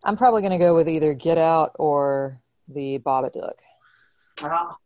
I'm 0.05 0.17
probably 0.17 0.43
gonna 0.43 0.59
go 0.59 0.75
with 0.75 0.89
either 0.89 1.15
Get 1.15 1.39
Out 1.39 1.73
or 1.79 2.39
The 2.69 2.99
Babadook. 2.99 3.55
Ah. 4.43 4.77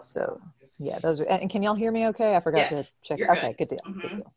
So 0.00 0.40
yeah, 0.78 0.98
those 1.00 1.20
are. 1.20 1.24
And 1.24 1.50
can 1.50 1.62
y'all 1.62 1.74
hear 1.74 1.90
me? 1.90 2.06
Okay, 2.08 2.36
I 2.36 2.40
forgot 2.40 2.70
Yes, 2.70 2.92
to 2.92 2.92
check. 3.02 3.18
you're 3.18 3.32
Okay, 3.32 3.54
good. 3.58 3.68
good 3.68 3.68
deal. 3.68 3.92
Good 3.92 4.10
Mhm. 4.10 4.16
deal. 4.18 4.32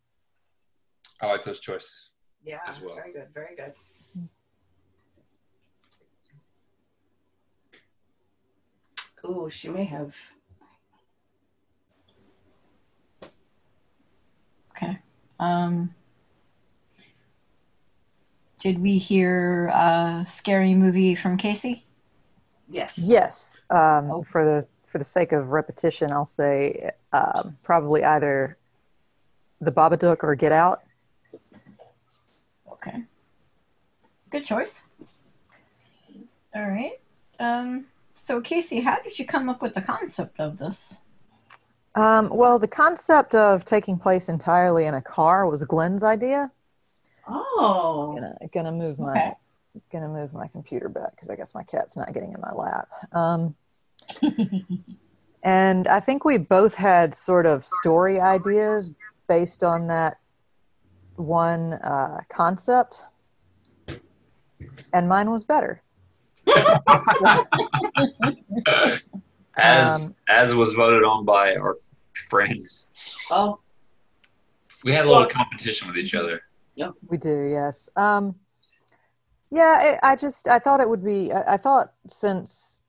I 1.22 1.28
like 1.28 1.44
those 1.44 1.60
choices. 1.60 2.10
Yeah. 2.44 2.60
As 2.66 2.80
well. 2.82 2.96
Very 2.96 3.12
good. 3.14 3.28
Very 3.34 3.56
good. 3.56 3.74
Oh, 9.24 9.50
she 9.50 9.68
may 9.68 9.84
have. 9.84 10.16
Okay. 14.72 14.98
Um, 15.40 15.94
did 18.60 18.80
we 18.80 18.98
hear 18.98 19.68
a 19.68 20.26
scary 20.30 20.74
movie 20.74 21.16
from 21.16 21.38
Casey? 21.38 21.86
Yes. 22.70 23.00
Yes. 23.04 23.58
Um, 23.70 24.12
Oh. 24.12 24.24
For 24.24 24.46
the 24.46 24.68
for 24.88 24.98
the 24.98 25.04
sake 25.04 25.32
of 25.32 25.50
repetition, 25.50 26.12
I'll 26.12 26.26
say 26.26 26.92
um, 27.14 27.58
probably 27.64 28.04
either 28.04 28.58
The 29.62 29.72
Babadook 29.72 30.24
or 30.24 30.34
Get 30.36 30.52
Out. 30.52 30.82
Okay. 32.72 33.04
Good 34.32 34.46
choice. 34.46 34.82
All 36.56 36.68
right. 36.68 37.00
Um, 37.40 37.86
so, 38.16 38.42
Casey, 38.42 38.80
how 38.82 39.00
did 39.02 39.18
you 39.20 39.26
come 39.26 39.48
up 39.48 39.62
with 39.62 39.76
the 39.76 39.82
concept 39.82 40.40
of 40.40 40.58
this? 40.58 40.98
Um, 41.96 42.30
well, 42.30 42.58
the 42.58 42.68
concept 42.68 43.36
of 43.36 43.66
taking 43.66 43.98
place 43.98 44.28
entirely 44.28 44.86
in 44.86 44.94
a 44.96 45.02
car 45.02 45.48
was 45.50 45.64
Glenn's 45.64 46.04
idea. 46.04 46.52
Oh. 47.30 48.12
Gonna 48.14 48.38
gonna 48.54 48.72
move 48.72 49.00
my 49.00 49.12
Okay. 49.12 49.34
gonna 49.92 50.08
move 50.10 50.34
my 50.34 50.48
computer 50.48 50.90
back 50.90 51.12
because 51.16 51.30
I 51.30 51.36
guess 51.36 51.54
my 51.54 51.64
cat's 51.64 51.96
not 51.98 52.14
getting 52.14 52.34
in 52.34 52.42
my 52.42 52.52
lap. 52.52 52.88
Um, 53.14 53.56
and 55.44 55.88
I 55.88 56.00
think 56.00 56.26
we 56.26 56.38
both 56.38 56.74
had 56.76 57.14
sort 57.16 57.46
of 57.46 57.64
story 57.64 58.20
ideas 58.20 58.92
based 59.28 59.64
on 59.64 59.88
that 59.88 60.18
one 61.16 61.74
uh, 61.74 62.22
concept. 62.30 63.04
and 64.94 65.08
mine 65.08 65.30
was 65.30 65.44
better. 65.44 65.84
as 69.58 70.04
Um, 70.06 70.16
as 70.30 70.56
was 70.56 70.74
voted 70.74 71.04
on 71.04 71.26
by 71.26 71.56
our 71.56 71.76
friends. 72.30 72.90
Oh, 73.30 73.60
We 74.84 74.94
had 74.94 75.06
a 75.06 75.10
little 75.10 75.28
competition 75.28 75.88
with 75.88 75.98
each 75.98 76.16
other. 76.16 76.42
We 77.08 77.18
do, 77.18 77.44
yes. 77.44 77.90
Um, 77.96 78.36
yeah, 79.52 79.98
I, 80.04 80.12
I 80.12 80.16
just 80.16 80.48
I 80.48 80.60
thought 80.60 80.80
it 80.80 80.90
would 80.90 81.04
be. 81.04 81.32
I, 81.32 81.54
I 81.54 81.58
thought 81.58 81.94
since 82.08 82.82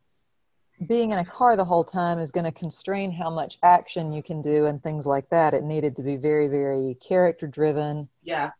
being 0.87 1.11
in 1.11 1.18
a 1.18 1.25
car 1.25 1.56
the 1.56 1.64
whole 1.64 1.85
time 1.85 2.18
is 2.18 2.30
going 2.30 2.44
to 2.44 2.52
constrain 2.52 3.12
how 3.12 3.30
much 3.30 3.59
action 3.62 4.12
you 4.12 4.23
can 4.23 4.40
do 4.40 4.66
and 4.66 4.82
things 4.82 5.06
like 5.06 5.28
that. 5.30 5.52
It 5.52 5.62
needed 5.62 5.97
to 5.97 6.02
be 6.02 6.16
very, 6.16 6.49
very 6.49 6.97
character 7.06 7.47
driven, 7.47 8.09
yeah. 8.23 8.50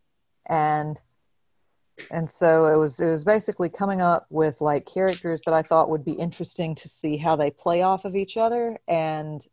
and 0.47 0.99
and 2.09 2.29
so 2.29 2.65
it 2.73 2.77
was. 2.77 2.99
It 2.99 3.11
was 3.11 3.23
basically 3.23 3.69
coming 3.69 4.01
up 4.01 4.25
with 4.29 4.61
like 4.61 4.85
characters 4.85 5.41
that 5.45 5.53
I 5.53 5.61
thought 5.61 5.89
would 5.89 6.05
be 6.05 6.13
interesting 6.13 6.73
to 6.75 6.89
see 6.89 7.17
how 7.17 7.35
they 7.35 7.51
play 7.51 7.83
off 7.83 8.05
of 8.05 8.15
each 8.15 8.37
other, 8.37 8.79
and 8.87 9.45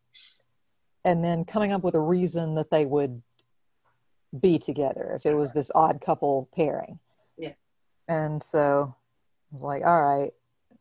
and 1.05 1.23
then 1.23 1.45
coming 1.45 1.73
up 1.73 1.83
with 1.83 1.95
a 1.95 2.01
reason 2.01 2.55
that 2.55 2.71
they 2.71 2.87
would 2.87 3.23
be 4.39 4.59
together 4.59 5.13
if 5.15 5.27
it 5.27 5.35
was 5.35 5.53
this 5.53 5.71
odd 5.75 6.01
couple 6.01 6.49
pairing. 6.55 6.99
Yeah. 7.37 7.55
And 8.09 8.43
so 8.43 8.95
I 9.51 9.55
was 9.55 9.63
like, 9.63 9.85
all 9.85 10.03
right. 10.03 10.33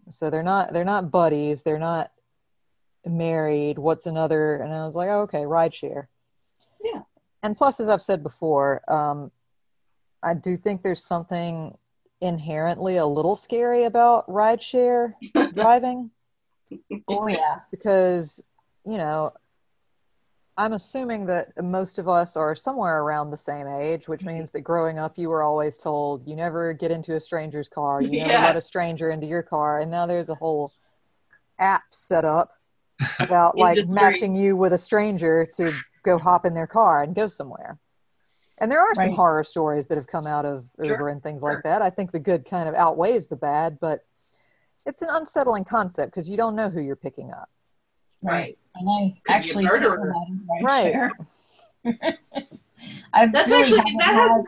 So 0.09 0.29
they're 0.29 0.43
not 0.43 0.73
they're 0.73 0.85
not 0.85 1.11
buddies, 1.11 1.63
they're 1.63 1.79
not 1.79 2.11
married. 3.05 3.77
What's 3.77 4.05
another? 4.05 4.55
And 4.55 4.73
I 4.73 4.85
was 4.85 4.95
like, 4.95 5.09
oh, 5.09 5.21
okay, 5.21 5.43
rideshare. 5.43 6.07
Yeah. 6.83 7.01
And 7.43 7.57
plus, 7.57 7.79
as 7.79 7.89
I've 7.89 8.01
said 8.01 8.23
before, 8.23 8.81
um, 8.91 9.31
I 10.23 10.33
do 10.33 10.57
think 10.57 10.81
there's 10.81 11.03
something 11.03 11.77
inherently 12.19 12.97
a 12.97 13.05
little 13.05 13.35
scary 13.35 13.83
about 13.83 14.27
rideshare 14.27 15.13
driving 15.53 16.09
Oh 17.07 17.27
yeah. 17.27 17.59
because 17.71 18.41
you 18.85 18.97
know 18.97 19.33
i'm 20.57 20.73
assuming 20.73 21.25
that 21.25 21.49
most 21.63 21.99
of 21.99 22.07
us 22.07 22.35
are 22.35 22.55
somewhere 22.55 23.01
around 23.01 23.29
the 23.29 23.37
same 23.37 23.67
age 23.67 24.07
which 24.07 24.21
mm-hmm. 24.21 24.37
means 24.37 24.51
that 24.51 24.61
growing 24.61 24.97
up 24.97 25.17
you 25.17 25.29
were 25.29 25.43
always 25.43 25.77
told 25.77 26.27
you 26.27 26.35
never 26.35 26.73
get 26.73 26.91
into 26.91 27.15
a 27.15 27.19
stranger's 27.19 27.69
car 27.69 28.01
you 28.01 28.11
never 28.11 28.31
Yeah. 28.31 28.45
let 28.45 28.55
a 28.55 28.61
stranger 28.61 29.09
into 29.11 29.27
your 29.27 29.43
car 29.43 29.79
and 29.79 29.91
now 29.91 30.05
there's 30.05 30.29
a 30.29 30.35
whole 30.35 30.71
app 31.59 31.83
set 31.91 32.25
up 32.25 32.51
about 33.19 33.57
like 33.57 33.87
matching 33.87 34.35
you 34.35 34.55
with 34.55 34.73
a 34.73 34.77
stranger 34.77 35.47
to 35.55 35.71
go 36.03 36.17
hop 36.17 36.45
in 36.45 36.53
their 36.53 36.67
car 36.67 37.03
and 37.03 37.15
go 37.15 37.27
somewhere 37.27 37.77
and 38.59 38.71
there 38.71 38.79
are 38.81 38.95
some 38.95 39.09
Right. 39.09 39.15
horror 39.15 39.43
stories 39.43 39.85
that 39.87 39.97
have 39.97 40.07
come 40.07 40.25
out 40.25 40.45
of 40.45 40.67
Sure, 40.77 40.93
uber 40.93 41.09
and 41.09 41.21
things 41.21 41.41
sure. 41.41 41.53
like 41.53 41.63
that 41.63 41.81
i 41.81 41.89
think 41.91 42.11
the 42.11 42.19
good 42.19 42.45
kind 42.45 42.67
of 42.67 42.73
outweighs 42.75 43.27
the 43.27 43.35
bad 43.35 43.77
but 43.79 44.03
it's 44.85 45.01
an 45.01 45.09
unsettling 45.11 45.65
concept 45.65 46.11
because 46.11 46.27
you 46.29 46.37
don't 46.37 46.55
know 46.55 46.69
who 46.69 46.81
you're 46.81 46.95
picking 46.95 47.31
up 47.31 47.49
Right. 48.23 48.57
And 48.79 48.89
I 48.89 49.01
Could 49.09 49.23
be 49.25 49.31
a 49.31 49.35
actually 49.35 49.63
murderer. 49.65 50.13
Right. 50.61 50.95
Right. 50.95 51.11
I've 53.13 53.31
That's 53.33 53.49
really 53.49 53.61
actually- 53.61 53.77
haven't 53.77 53.97
that 53.99 54.13
has- 54.13 54.37
had- 54.37 54.45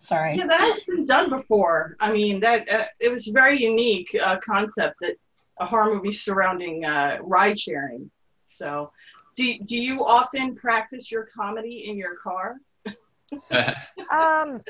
Sorry. 0.00 0.34
Yeah, 0.36 0.46
that 0.46 0.60
has 0.60 0.80
been 0.86 1.06
done 1.06 1.30
before. 1.30 1.96
I 1.98 2.12
mean, 2.12 2.38
that 2.40 2.70
uh, 2.70 2.82
it 3.00 3.10
was 3.10 3.26
a 3.28 3.32
very 3.32 3.58
unique 3.62 4.14
uh, 4.22 4.36
concept 4.44 4.96
that 5.00 5.16
a 5.60 5.64
horror 5.64 5.94
movie 5.94 6.12
surrounding 6.12 6.84
uh, 6.84 7.16
ride 7.22 7.58
sharing. 7.58 8.10
So, 8.46 8.92
do 9.34 9.54
do 9.60 9.76
you 9.76 10.04
often 10.04 10.56
practice 10.56 11.10
your 11.10 11.26
comedy 11.34 11.86
in 11.88 11.96
your 11.96 12.16
car? 12.16 12.56
Um, 14.10 14.60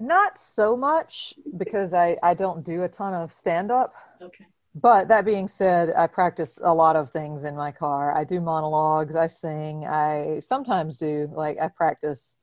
not 0.00 0.36
so 0.38 0.76
much 0.76 1.34
because 1.56 1.94
I 1.94 2.16
I 2.24 2.34
don't 2.34 2.64
do 2.64 2.82
a 2.82 2.88
ton 2.88 3.14
of 3.14 3.32
stand 3.32 3.70
up. 3.70 3.94
Okay. 4.20 4.44
But 4.80 5.08
that 5.08 5.24
being 5.24 5.48
said, 5.48 5.92
I 5.96 6.06
practice 6.06 6.58
a 6.62 6.72
lot 6.72 6.94
of 6.94 7.10
things 7.10 7.44
in 7.44 7.56
my 7.56 7.72
car. 7.72 8.16
I 8.16 8.24
do 8.24 8.40
monologues, 8.40 9.16
I 9.16 9.26
sing, 9.26 9.84
I 9.84 10.38
sometimes 10.40 10.96
do 10.96 11.28
like 11.32 11.58
I 11.60 11.68
practice 11.68 12.36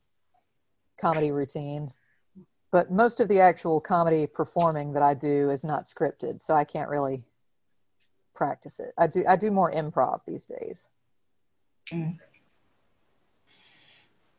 comedy 1.00 1.32
routines. 1.32 2.02
But 2.72 2.92
most 2.92 3.22
of 3.22 3.30
the 3.30 3.40
actual 3.40 3.80
comedy 3.80 4.28
performing 4.28 4.94
that 4.94 5.04
I 5.04 5.14
do 5.14 5.50
is 5.50 5.64
not 5.64 5.86
scripted, 5.86 6.42
so 6.42 6.54
I 6.54 6.66
can't 6.66 6.90
really 6.90 7.24
practice 8.34 8.82
it. 8.82 8.94
I 8.98 9.08
do 9.08 9.24
I 9.28 9.38
do 9.38 9.50
more 9.50 9.72
improv 9.72 10.22
these 10.28 10.46
days. 10.46 10.90
Mm. 11.92 12.18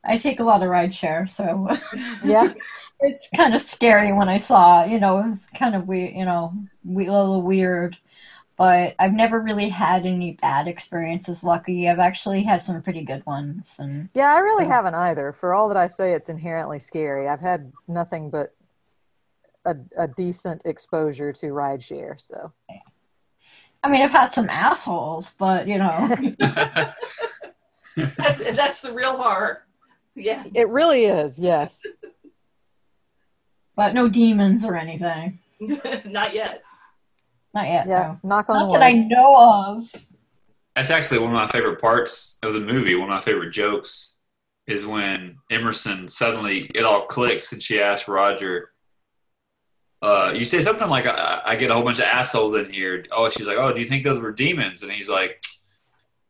I 0.06 0.18
take 0.18 0.40
a 0.40 0.44
lot 0.44 0.62
of 0.62 0.68
rideshare, 0.68 1.28
so 1.28 1.68
Yeah. 2.24 2.52
it's 3.00 3.28
kind 3.36 3.54
of 3.54 3.60
scary 3.60 4.12
when 4.12 4.28
I 4.28 4.38
saw, 4.38 4.84
you 4.84 4.98
know, 5.00 5.18
it 5.18 5.26
was 5.28 5.46
kind 5.54 5.74
of 5.74 5.86
weird, 5.88 6.14
you 6.14 6.24
know, 6.24 6.54
we, 6.84 7.06
a 7.06 7.12
little 7.12 7.42
weird. 7.42 7.96
But 8.56 8.94
I've 8.98 9.12
never 9.12 9.40
really 9.40 9.68
had 9.68 10.06
any 10.06 10.32
bad 10.40 10.66
experiences. 10.66 11.44
Lucky, 11.44 11.90
I've 11.90 11.98
actually 11.98 12.42
had 12.42 12.62
some 12.62 12.80
pretty 12.80 13.02
good 13.04 13.24
ones, 13.26 13.74
and 13.78 14.08
Yeah, 14.14 14.32
I 14.34 14.38
really 14.38 14.64
Yeah. 14.64 14.72
haven't 14.72 14.94
either. 14.94 15.32
For 15.34 15.52
all 15.52 15.68
that 15.68 15.76
I 15.76 15.88
say 15.88 16.14
it's 16.14 16.30
inherently 16.30 16.78
scary, 16.78 17.28
I've 17.28 17.40
had 17.42 17.70
nothing 17.86 18.30
but 18.30 18.54
a, 19.66 19.76
a 19.98 20.08
decent 20.08 20.62
exposure 20.64 21.32
to 21.34 21.46
rideshare. 21.48 22.18
So 22.18 22.52
I 23.84 23.90
mean, 23.90 24.00
I've 24.00 24.10
had 24.10 24.32
some 24.32 24.48
assholes, 24.48 25.34
but 25.38 25.68
you 25.68 25.76
know, 25.76 26.16
That's 27.96 28.50
that's 28.56 28.80
the 28.82 28.92
real 28.92 29.16
horror. 29.16 29.65
Yeah. 30.16 30.44
it 30.54 30.68
really 30.68 31.04
is, 31.04 31.38
yes. 31.38 31.84
but 33.76 33.94
no 33.94 34.08
demons 34.08 34.64
or 34.64 34.74
anything. 34.74 35.38
Not 36.06 36.34
yet. 36.34 36.62
Not 37.54 37.66
yet. 37.68 37.86
Yeah, 37.86 38.16
no. 38.22 38.28
knock 38.28 38.48
on 38.50 38.56
Not 38.60 38.68
wood. 38.68 38.80
that 38.80 38.86
I 38.86 38.92
know 38.92 39.36
of. 39.36 39.92
That's 40.74 40.90
actually 40.90 41.20
one 41.20 41.28
of 41.28 41.34
my 41.34 41.46
favorite 41.46 41.80
parts 41.80 42.38
of 42.42 42.54
the 42.54 42.60
movie. 42.60 42.94
One 42.94 43.08
of 43.10 43.14
my 43.14 43.20
favorite 43.20 43.50
jokes 43.50 44.16
is 44.66 44.84
when 44.86 45.38
Emerson 45.50 46.08
suddenly 46.08 46.70
it 46.74 46.84
all 46.84 47.02
clicks 47.06 47.52
and 47.52 47.62
she 47.62 47.80
asks 47.80 48.08
Roger, 48.08 48.72
uh, 50.02 50.32
"You 50.34 50.44
say 50.44 50.60
something 50.60 50.88
like 50.88 51.06
I, 51.06 51.40
I 51.46 51.56
get 51.56 51.70
a 51.70 51.74
whole 51.74 51.82
bunch 51.84 51.98
of 51.98 52.04
assholes 52.04 52.54
in 52.54 52.70
here." 52.70 53.04
Oh, 53.10 53.30
she's 53.30 53.46
like, 53.46 53.56
"Oh, 53.56 53.72
do 53.72 53.80
you 53.80 53.86
think 53.86 54.04
those 54.04 54.20
were 54.20 54.32
demons?" 54.32 54.82
And 54.82 54.92
he's 54.92 55.08
like, 55.08 55.42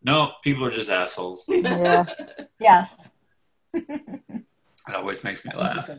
"No, 0.03 0.33
people 0.45 0.65
are 0.65 0.71
just 0.71 0.91
assholes." 0.91 1.45
yeah. 1.49 2.05
Yes. 2.61 3.11
It 4.89 4.95
always 4.95 5.25
makes 5.25 5.45
me 5.45 5.51
laugh. 5.55 5.91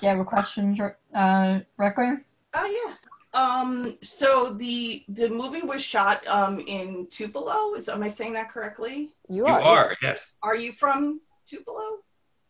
You 0.00 0.08
have 0.08 0.18
a 0.18 0.24
question, 0.24 0.80
uh, 1.14 1.60
Requiem? 1.76 2.24
Oh 2.54 2.66
yeah. 2.86 2.94
Um. 3.38 3.98
So 4.02 4.54
the 4.54 5.04
the 5.08 5.28
movie 5.28 5.60
was 5.60 5.84
shot 5.84 6.26
um 6.26 6.58
in 6.60 7.06
Tupelo. 7.10 7.74
Is 7.74 7.88
am 7.90 8.02
I 8.02 8.08
saying 8.08 8.32
that 8.32 8.48
correctly? 8.50 9.12
You 9.28 9.44
are. 9.46 9.60
You 9.60 9.66
are. 9.66 9.78
are, 9.84 9.88
yes. 9.90 9.98
yes. 10.02 10.36
Are 10.42 10.56
you 10.56 10.72
from 10.72 11.20
Tupelo? 11.46 11.98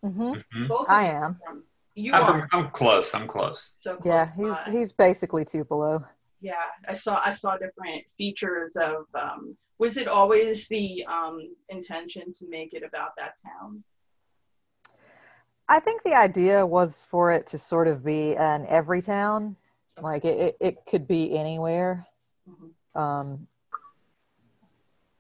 Mhm. 0.05 0.45
Mhm. 0.55 0.69
Both. 0.69 0.89
I 0.89 1.07
am. 1.09 1.41
From, 1.45 1.65
you 1.97 2.15
I'm, 2.15 2.23
are 2.23 2.49
from- 2.49 2.49
I'm 2.53 2.71
close. 2.71 3.13
I'm 3.15 3.27
close. 3.27 3.75
so 3.81 3.97
close. 3.97 4.07
Yeah, 4.07 4.31
he's 4.37 4.65
by. 4.65 4.71
he's 4.71 4.93
basically 4.93 5.45
Tupelo. 5.45 6.05
Yeah, 6.41 6.63
I 6.87 6.95
saw 6.95 7.21
I 7.25 7.33
saw 7.33 7.57
different 7.57 8.05
features 8.17 8.77
of. 8.77 9.07
Um, 9.21 9.57
was 9.79 9.97
it 9.97 10.09
always 10.09 10.69
the 10.69 11.05
um, 11.07 11.55
intention 11.69 12.33
to 12.33 12.49
make 12.49 12.73
it 12.73 12.83
about 12.83 13.11
that 13.19 13.35
town? 13.43 13.83
I 15.69 15.81
think 15.81 16.03
the 16.03 16.15
idea 16.15 16.65
was 16.65 17.05
for 17.09 17.33
it 17.33 17.47
to 17.49 17.59
sort 17.59 17.89
of 17.89 18.05
be 18.05 18.37
an 18.37 18.67
every 18.69 19.03
town. 19.03 19.57
Like 20.01 20.25
it, 20.25 20.57
it, 20.61 20.77
could 20.89 21.09
be 21.09 21.37
anywhere. 21.37 22.07
Mhm. 22.49 23.01
Um, 23.01 23.49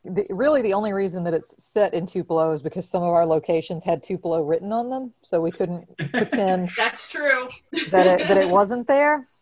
the, 0.05 0.25
really, 0.31 0.63
the 0.63 0.75
only 0.75 0.93
reason 0.93 1.25
that 1.25 1.35
it's 1.35 1.61
set 1.63 1.95
in 1.95 2.07
Tupelo 2.07 2.53
is 2.53 2.63
because 2.63 2.89
some 2.89 3.03
of 3.03 3.09
our 3.09 3.27
locations 3.27 3.83
had 3.83 4.03
Tupelo 4.03 4.43
written 4.43 4.73
on 4.73 4.89
them, 4.89 5.13
so 5.23 5.41
we 5.41 5.51
couldn't 5.51 5.89
pretend 6.13 6.71
That's 6.77 7.11
true. 7.11 7.49
that 7.91 8.21
it 8.21 8.29
that 8.29 8.37
it 8.37 8.49
wasn't 8.49 8.87
there. 8.87 9.27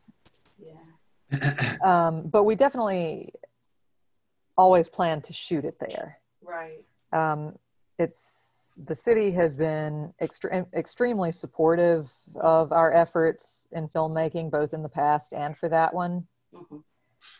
Yeah. 1.33 1.77
Um, 1.83 2.29
but 2.29 2.44
we 2.44 2.55
definitely 2.55 3.33
always 4.57 4.88
planned 4.88 5.25
to 5.25 5.33
shoot 5.33 5.64
it 5.64 5.79
there. 5.81 6.19
Right. 6.43 6.85
Um, 7.12 7.59
it's 7.99 8.81
the 8.87 8.95
city 8.95 9.31
has 9.33 9.55
been 9.55 10.12
extre- 10.21 10.67
extremely 10.75 11.31
supportive 11.33 12.12
of 12.37 12.73
our 12.73 12.93
efforts 12.93 13.69
in 13.73 13.88
filmmaking, 13.88 14.51
both 14.51 14.75
in 14.75 14.83
the 14.83 14.88
past 14.88 15.33
and 15.33 15.57
for 15.57 15.69
that 15.69 15.95
one. 15.95 16.27
hmm 16.53 16.79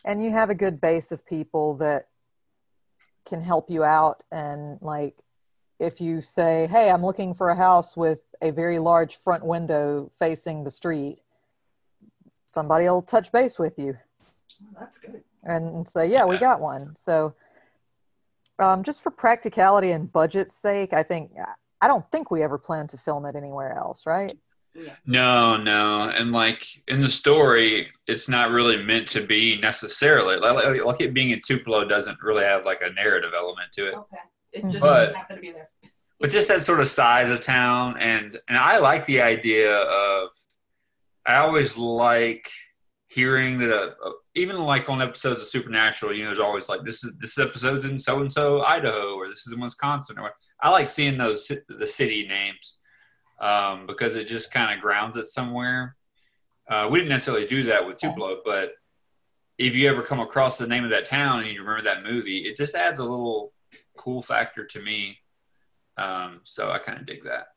and 0.03 0.23
you 0.23 0.31
have 0.31 0.49
a 0.49 0.55
good 0.55 0.81
base 0.81 1.11
of 1.11 1.23
people 1.27 1.75
that 1.77 2.07
can 3.25 3.41
help 3.41 3.69
you 3.69 3.83
out 3.83 4.23
and 4.31 4.79
like 4.81 5.15
if 5.79 6.01
you 6.01 6.21
say 6.21 6.67
hey 6.71 6.89
i'm 6.89 7.05
looking 7.05 7.33
for 7.35 7.49
a 7.49 7.55
house 7.55 7.95
with 7.95 8.21
a 8.41 8.51
very 8.51 8.79
large 8.79 9.15
front 9.15 9.45
window 9.45 10.09
facing 10.17 10.63
the 10.63 10.71
street 10.71 11.19
somebody 12.45 12.85
will 12.85 13.01
touch 13.01 13.31
base 13.31 13.59
with 13.59 13.77
you 13.77 13.97
That's 14.79 14.97
good. 14.97 15.23
and 15.43 15.87
say 15.87 16.09
yeah 16.09 16.25
we 16.25 16.37
got 16.37 16.61
one 16.61 16.95
so 16.95 17.33
um, 18.59 18.83
just 18.83 19.03
for 19.03 19.11
practicality 19.11 19.91
and 19.91 20.11
budget's 20.11 20.53
sake 20.55 20.93
i 20.93 21.03
think 21.03 21.31
i 21.81 21.87
don't 21.87 22.09
think 22.11 22.31
we 22.31 22.41
ever 22.41 22.57
plan 22.57 22.87
to 22.87 22.97
film 22.97 23.25
it 23.25 23.35
anywhere 23.35 23.73
else 23.77 24.05
right 24.05 24.37
No, 25.05 25.55
no, 25.55 26.09
and 26.09 26.33
like 26.33 26.67
in 26.89 26.99
the 27.01 27.09
story, 27.09 27.89
it's 28.07 28.27
not 28.27 28.51
really 28.51 28.83
meant 28.83 29.07
to 29.15 29.21
be 29.25 29.57
necessarily 29.61 30.35
like, 30.35 30.53
like, 30.53 30.83
like 30.83 30.99
it 30.99 31.13
being 31.13 31.29
in 31.29 31.39
Tupelo 31.39 31.85
doesn't 31.85 32.21
really 32.21 32.43
have 32.43 32.65
like 32.65 32.81
a 32.81 32.89
narrative 32.91 33.31
element 33.33 33.71
to 33.77 33.87
it. 33.87 33.95
Okay. 33.95 34.17
It 34.51 34.63
just 34.63 34.81
But- 34.81 35.15
happened 35.15 35.37
to 35.37 35.41
be 35.41 35.51
there. 35.53 35.69
but 36.19 36.29
just 36.29 36.49
that 36.49 36.61
sort 36.61 36.81
of 36.81 36.89
size 36.89 37.29
of 37.29 37.39
town 37.39 37.95
and 37.99 38.37
and 38.49 38.57
i 38.57 38.77
like 38.79 39.05
the 39.05 39.21
idea 39.21 39.73
of 39.77 40.29
i 41.25 41.35
always 41.37 41.77
like 41.77 42.49
hearing 43.07 43.57
that 43.59 43.71
a, 43.71 44.11
even 44.35 44.57
like 44.57 44.89
on 44.89 45.01
episodes 45.01 45.41
of 45.41 45.47
supernatural 45.47 46.13
you 46.13 46.23
know 46.23 46.29
there's 46.29 46.39
always 46.39 46.69
like 46.69 46.83
this 46.83 47.03
is 47.03 47.17
this 47.17 47.37
episode's 47.37 47.85
in 47.85 47.97
so 47.97 48.19
and 48.19 48.31
so 48.31 48.61
idaho 48.63 49.15
or 49.15 49.27
this 49.27 49.47
is 49.47 49.53
in 49.53 49.59
wisconsin 49.59 50.17
or 50.19 50.23
what. 50.23 50.33
i 50.61 50.69
like 50.69 50.87
seeing 50.87 51.17
those 51.17 51.51
the 51.69 51.87
city 51.87 52.27
names 52.27 52.79
um, 53.41 53.85
because 53.85 54.15
it 54.15 54.27
just 54.27 54.53
kind 54.53 54.73
of 54.73 54.81
grounds 54.81 55.17
it 55.17 55.27
somewhere 55.27 55.95
uh, 56.69 56.87
we 56.89 56.99
didn't 56.99 57.09
necessarily 57.09 57.47
do 57.47 57.63
that 57.63 57.85
with 57.85 57.97
tupelo 57.97 58.37
but 58.45 58.71
if 59.57 59.73
you 59.75 59.89
ever 59.89 60.01
come 60.01 60.19
across 60.19 60.57
the 60.57 60.67
name 60.67 60.83
of 60.83 60.89
that 60.89 61.05
town 61.05 61.41
and 61.41 61.49
you 61.49 61.59
remember 61.59 61.83
that 61.83 62.03
movie 62.03 62.39
it 62.39 62.55
just 62.55 62.75
adds 62.75 62.99
a 62.99 63.03
little 63.03 63.51
cool 63.97 64.21
factor 64.21 64.65
to 64.65 64.81
me 64.81 65.17
um, 65.97 66.41
so 66.43 66.71
I 66.71 66.79
kind 66.79 66.99
of 66.99 67.05
dig 67.05 67.23
that. 67.23 67.47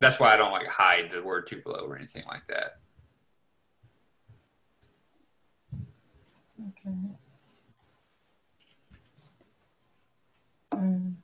That's 0.00 0.18
why 0.18 0.32
I 0.32 0.36
don't 0.36 0.52
like 0.52 0.66
hide 0.66 1.10
the 1.10 1.22
word 1.22 1.46
Tupelo 1.46 1.86
or 1.86 1.96
anything 1.96 2.24
like 2.28 2.46
that. 2.46 2.72
Okay. 6.68 6.94
Um, 10.72 11.18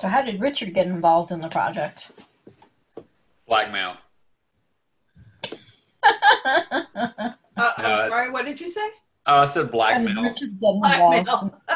so 0.00 0.08
how 0.08 0.22
did 0.22 0.40
Richard 0.40 0.74
get 0.74 0.86
involved 0.86 1.30
in 1.30 1.40
the 1.40 1.48
project? 1.48 2.10
Blackmail. 3.46 3.96
Uh, 7.56 7.70
I'm 7.78 7.92
Uh, 7.92 8.08
sorry, 8.08 8.30
what 8.30 8.44
did 8.44 8.60
you 8.60 8.68
say? 8.68 8.80
Oh, 9.26 9.42
I 9.42 9.44
said 9.46 9.70
blackmail. 9.70 10.22
Richard? 10.24 10.58
Blackmail. 10.60 11.60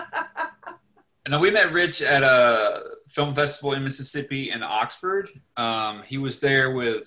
And 1.25 1.35
then 1.35 1.41
we 1.43 1.51
met 1.51 1.73
Rich 1.73 2.01
at 2.03 2.23
a 2.23 2.83
film 3.09 3.35
festival 3.35 3.75
in 3.75 3.85
Mississippi 3.85 4.51
in 4.51 4.63
Oxford. 4.63 5.29
Um, 5.59 6.03
he 6.07 6.17
was 6.19 6.41
there 6.41 6.73
with 6.73 7.07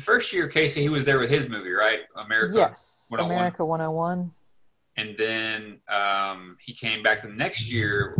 the 0.00 0.04
first 0.04 0.32
year, 0.32 0.48
Casey. 0.48 0.82
He 0.82 0.88
was 0.88 1.04
there 1.04 1.18
with 1.18 1.30
his 1.30 1.48
movie, 1.48 1.72
right? 1.72 2.00
America. 2.24 2.54
Yes, 2.56 3.06
101. 3.10 3.36
America 3.36 3.64
101. 3.64 4.30
And 4.96 5.16
then 5.16 5.80
um, 5.88 6.56
he 6.60 6.72
came 6.72 7.02
back 7.02 7.22
the 7.22 7.28
next 7.28 7.70
year 7.70 8.16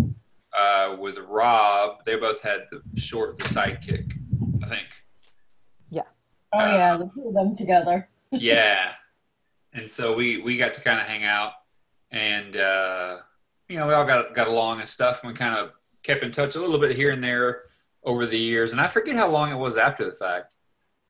uh, 0.59 0.97
with 0.99 1.19
Rob. 1.19 2.05
They 2.05 2.17
both 2.17 2.43
had 2.43 2.67
the 2.71 2.83
short, 3.01 3.39
the 3.39 3.45
sidekick, 3.45 4.13
I 4.63 4.67
think. 4.67 4.87
Yeah. 5.91 6.03
Oh 6.53 6.67
yeah, 6.67 6.97
the 6.97 7.11
two 7.13 7.29
of 7.29 7.35
them 7.35 7.57
together. 7.57 8.09
yeah 8.31 8.93
and 9.73 9.89
so 9.89 10.15
we 10.15 10.39
we 10.39 10.57
got 10.57 10.75
to 10.75 10.81
kind 10.81 11.01
of 11.01 11.07
hang 11.07 11.25
out 11.25 11.53
and 12.11 12.57
uh 12.57 13.19
you 13.69 13.77
know 13.77 13.87
we 13.87 13.93
all 13.93 14.05
got 14.05 14.35
got 14.35 14.49
along 14.49 14.79
and 14.79 14.89
stuff 14.89 15.23
and 15.23 15.33
we 15.33 15.37
kind 15.37 15.55
of 15.57 15.73
kept 16.03 16.23
in 16.23 16.31
touch 16.31 16.57
a 16.57 16.61
little 16.61 16.79
bit 16.79 16.97
here 16.97 17.11
and 17.11 17.23
there 17.23 17.63
over 18.05 18.27
the 18.27 18.39
years 18.39 18.73
and 18.73 18.81
i 18.81 18.89
forget 18.89 19.17
how 19.17 19.29
long 19.29 19.51
it 19.51 19.57
was 19.57 19.77
after 19.77 20.05
the 20.05 20.13
fact 20.13 20.57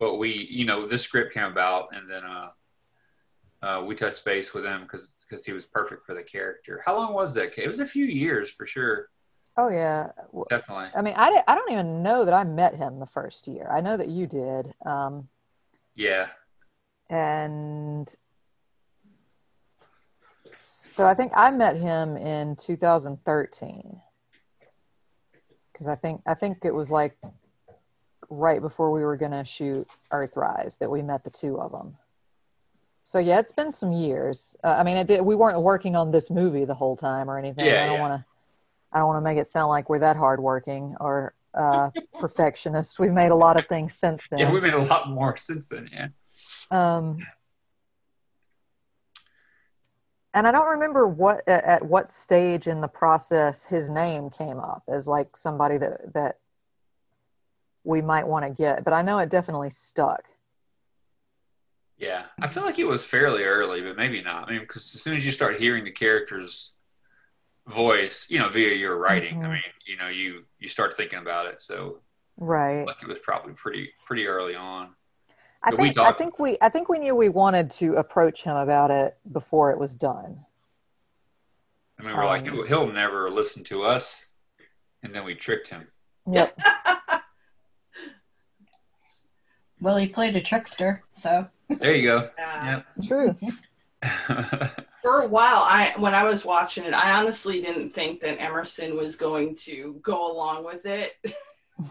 but 0.01 0.17
we 0.17 0.49
you 0.51 0.65
know 0.65 0.87
this 0.87 1.03
script 1.03 1.33
came 1.33 1.45
about 1.45 1.89
and 1.93 2.09
then 2.09 2.25
uh 2.25 2.49
uh, 3.63 3.85
we 3.87 3.95
touched 3.95 4.25
base 4.25 4.55
with 4.55 4.65
him 4.65 4.81
because 4.85 5.17
because 5.29 5.45
he 5.45 5.53
was 5.53 5.67
perfect 5.67 6.07
for 6.07 6.15
the 6.15 6.23
character. 6.23 6.83
How 6.83 6.97
long 6.97 7.13
was 7.13 7.35
that? 7.35 7.59
It 7.59 7.69
was 7.69 7.79
a 7.79 7.85
few 7.85 8.07
years 8.07 8.51
for 8.51 8.65
sure, 8.65 9.11
Oh 9.57 9.69
yeah. 9.69 10.09
Definitely. 10.49 10.87
I 10.95 11.03
mean, 11.03 11.15
I, 11.17 11.43
I 11.47 11.55
don't 11.55 11.71
even 11.71 12.03
know 12.03 12.25
that 12.25 12.33
I 12.33 12.45
met 12.45 12.77
him 12.77 12.99
the 12.99 13.07
first 13.07 13.47
year. 13.47 13.69
I 13.71 13.83
know 13.83 13.97
that 13.97 14.09
you 14.09 14.27
did. 14.27 14.73
Um, 14.87 15.29
Yeah, 15.95 16.29
and 17.11 18.13
so 20.55 21.05
I 21.05 21.13
think 21.13 21.33
I 21.35 21.51
met 21.51 21.77
him 21.77 22.17
in 22.17 22.57
2013 22.57 24.01
because 25.73 25.87
I 25.87 25.97
think 25.97 26.23
I 26.27 26.35
think 26.35 26.65
it 26.65 26.75
was 26.75 26.91
like 26.91 27.19
right 28.31 28.63
before 28.63 28.91
we 28.91 29.03
were 29.03 29.17
gonna 29.17 29.45
shoot 29.45 29.87
Earthrise 30.11 30.79
that 30.79 30.91
we 30.91 31.03
met 31.03 31.25
the 31.25 31.31
two 31.31 31.61
of 31.61 31.73
them. 31.73 31.97
So 33.03 33.19
yeah, 33.19 33.41
it's 33.41 33.53
been 33.53 33.73
some 33.73 33.93
years. 33.93 34.57
Uh, 34.63 34.77
I 34.79 34.85
mean, 34.85 34.97
it 34.97 35.07
did, 35.07 35.23
we 35.23 35.35
weren't 35.35 35.61
working 35.61 35.97
on 35.97 36.13
this 36.13 36.31
movie 36.31 36.65
the 36.65 36.75
whole 36.75 36.97
time 36.97 37.29
or 37.29 37.39
anything. 37.39 37.67
Yeah, 37.67 37.83
I 37.83 37.87
don't 37.87 37.97
yeah. 37.97 38.01
want 38.01 38.21
to. 38.21 38.27
I 38.93 38.99
don't 38.99 39.07
want 39.07 39.19
to 39.19 39.25
make 39.25 39.39
it 39.39 39.47
sound 39.47 39.69
like 39.69 39.89
we're 39.89 40.01
that 40.01 40.17
hardworking 40.17 40.97
or 40.99 41.35
uh, 41.55 41.91
perfectionists. 42.21 42.99
We've 42.99 43.13
made 43.13 43.31
a 43.31 43.37
lot 43.37 43.57
of 43.57 43.67
things 43.67 43.95
since 43.95 44.25
then. 44.31 44.41
yeah, 44.41 44.53
we 44.53 44.61
made 44.61 44.75
a 44.75 44.83
lot 44.83 45.09
more 45.09 45.37
since 45.37 45.69
then. 45.69 45.89
Yeah, 45.93 46.09
Um, 46.71 47.19
and 50.35 50.47
I 50.47 50.53
don't 50.53 50.69
remember 50.69 51.07
what 51.07 51.47
at, 51.47 51.65
at 51.65 51.87
what 51.87 52.11
stage 52.11 52.67
in 52.67 52.81
the 52.81 52.89
process 52.89 53.67
his 53.67 53.89
name 53.91 54.29
came 54.31 54.59
up 54.59 54.83
as 54.89 55.07
like 55.07 55.37
somebody 55.37 55.79
that 55.79 56.13
that 56.15 56.39
we 57.85 58.03
might 58.03 58.27
want 58.27 58.45
to 58.45 58.51
get, 58.51 58.85
but 58.85 58.93
I 58.93 59.03
know 59.03 59.19
it 59.19 59.31
definitely 59.31 59.71
stuck. 59.71 60.25
Yeah, 61.97 62.25
I 62.41 62.49
feel 62.49 62.63
like 62.63 62.79
it 62.79 62.87
was 62.89 63.05
fairly 63.05 63.45
early, 63.45 63.83
but 63.83 63.97
maybe 63.97 64.23
not. 64.23 64.49
I 64.49 64.53
mean, 64.53 64.61
because 64.63 64.95
as 64.95 65.03
soon 65.03 65.17
as 65.17 65.27
you 65.27 65.33
start 65.33 65.61
hearing 65.61 65.85
the 65.85 65.91
character's 65.91 66.73
voice, 67.67 68.27
you 68.31 68.39
know, 68.39 68.49
via 68.49 68.75
your 68.75 68.99
writing, 68.99 69.35
I 69.43 69.49
Mhm. 69.49 69.53
mean, 69.53 69.63
you 69.87 69.97
know, 69.97 70.09
you 70.09 70.47
you 70.59 70.69
start 70.69 70.97
thinking 70.97 71.19
about 71.19 71.47
it. 71.47 71.61
So, 71.61 72.01
Right. 72.39 72.87
like, 72.87 73.03
it 73.03 73.09
was 73.09 73.19
probably 73.19 73.53
pretty 73.53 73.93
pretty 74.07 74.27
early 74.27 74.55
on. 74.55 74.95
I 75.63 75.71
But 75.71 75.81
we 75.81 75.89
think 75.89 75.99
I 75.99 76.13
think 76.13 76.39
we 76.39 76.57
I 76.63 76.71
think 76.71 76.89
we 76.89 76.99
knew 76.99 77.15
we 77.15 77.29
wanted 77.29 77.71
to 77.73 77.97
approach 77.97 78.45
him 78.45 78.57
about 78.57 78.91
it 78.91 79.19
before 79.31 79.71
it 79.71 79.79
was 79.79 79.95
done. 79.95 80.47
I 81.99 82.03
mean, 82.03 82.17
we're 82.17 82.25
like, 82.25 82.49
Um, 82.49 82.55
he'll, 82.55 82.67
he'll 82.67 82.93
never 82.93 83.31
listen 83.31 83.63
to 83.65 83.83
us, 83.83 84.29
and 85.03 85.15
then 85.15 85.25
we 85.25 85.35
tricked 85.35 85.69
him. 85.69 85.93
Yep. 86.27 86.59
Well, 89.81 89.97
he 89.97 90.07
played 90.07 90.37
a 90.37 90.41
trickster, 90.41 91.03
so 91.15 91.47
There 91.69 91.95
you 91.95 92.07
go. 92.07 92.31
Yeah. 92.39 92.81
It's 92.81 93.07
true. 93.07 93.37
For 95.03 95.23
a 95.23 95.29
while, 95.29 95.63
I 95.63 95.95
when 95.97 96.15
I 96.15 96.25
was 96.25 96.45
watching 96.45 96.85
it, 96.85 96.93
I 96.95 97.19
honestly 97.19 97.61
didn't 97.63 97.91
think 97.91 98.21
that 98.21 98.41
Emerson 98.41 98.97
was 98.97 99.17
going 99.17 99.55
to 99.65 99.99
go 100.03 100.31
along 100.33 100.65
with 100.65 100.85
it. 100.85 101.13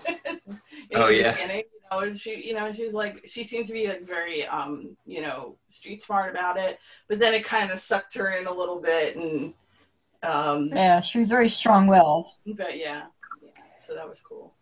In 0.08 0.98
Oh, 0.98 1.08
the 1.08 1.16
yeah. 1.18 1.32
beginning, 1.34 1.64
you 1.74 1.80
know, 1.92 2.00
and 2.02 2.20
she, 2.20 2.48
you 2.48 2.54
know, 2.54 2.72
she 2.72 2.84
was 2.84 2.94
like, 2.94 3.26
she 3.26 3.44
seemed 3.44 3.66
to 3.68 3.74
be 3.74 3.88
like 3.88 4.04
very, 4.04 4.46
um, 4.46 4.96
you 5.06 5.22
know, 5.22 5.56
street 5.68 6.02
smart 6.04 6.30
about 6.30 6.58
it. 6.58 6.80
But 7.08 7.18
then 7.18 7.34
it 7.34 7.44
kind 7.44 7.72
of 7.72 7.80
sucked 7.80 8.14
her 8.16 8.38
in 8.38 8.46
a 8.46 8.54
little 8.54 8.80
bit, 8.80 9.16
and 9.16 9.54
um, 10.22 10.68
yeah, 10.68 11.02
she 11.02 11.18
was 11.18 11.30
very 11.30 11.50
strong-willed. 11.50 12.28
but 12.46 12.78
yeah, 12.78 13.06
yeah, 13.42 13.50
so 13.84 13.96
that 13.96 14.08
was 14.08 14.22
cool. 14.22 14.54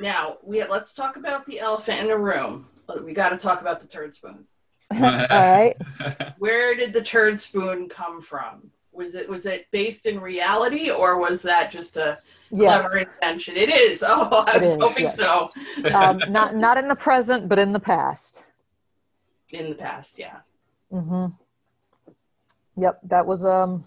Now 0.00 0.38
we 0.42 0.62
let's 0.64 0.92
talk 0.92 1.16
about 1.16 1.46
the 1.46 1.58
elephant 1.60 2.00
in 2.00 2.06
the 2.08 2.18
room. 2.18 2.66
We 3.04 3.12
got 3.12 3.30
to 3.30 3.36
talk 3.36 3.60
about 3.60 3.80
the 3.80 3.86
turd 3.86 4.14
spoon. 4.14 4.44
All 4.94 5.00
right. 5.00 5.74
Where 6.38 6.74
did 6.76 6.92
the 6.92 7.02
turd 7.02 7.40
spoon 7.40 7.88
come 7.88 8.20
from? 8.22 8.70
Was 8.92 9.14
it 9.14 9.28
was 9.28 9.44
it 9.46 9.66
based 9.72 10.06
in 10.06 10.20
reality 10.20 10.90
or 10.90 11.18
was 11.20 11.42
that 11.42 11.70
just 11.70 11.96
a 11.96 12.18
Yes. 12.52 12.80
clever 12.80 12.98
invention? 12.98 13.56
It 13.56 13.68
is. 13.70 14.02
Oh, 14.06 14.44
I 14.46 14.56
It 14.56 14.62
was 14.62 14.70
is, 14.70 14.76
hoping 14.80 15.04
yes. 15.04 15.16
so. 15.16 15.50
um, 15.94 16.20
not 16.28 16.54
not 16.54 16.78
in 16.78 16.86
the 16.88 16.94
present, 16.94 17.48
but 17.48 17.58
in 17.58 17.72
the 17.72 17.80
past. 17.80 18.44
In 19.52 19.70
the 19.70 19.74
past, 19.74 20.18
yeah. 20.18 20.38
Mm-hmm. 20.92 21.26
Yep, 22.80 23.00
that 23.04 23.26
was 23.26 23.44
um. 23.44 23.84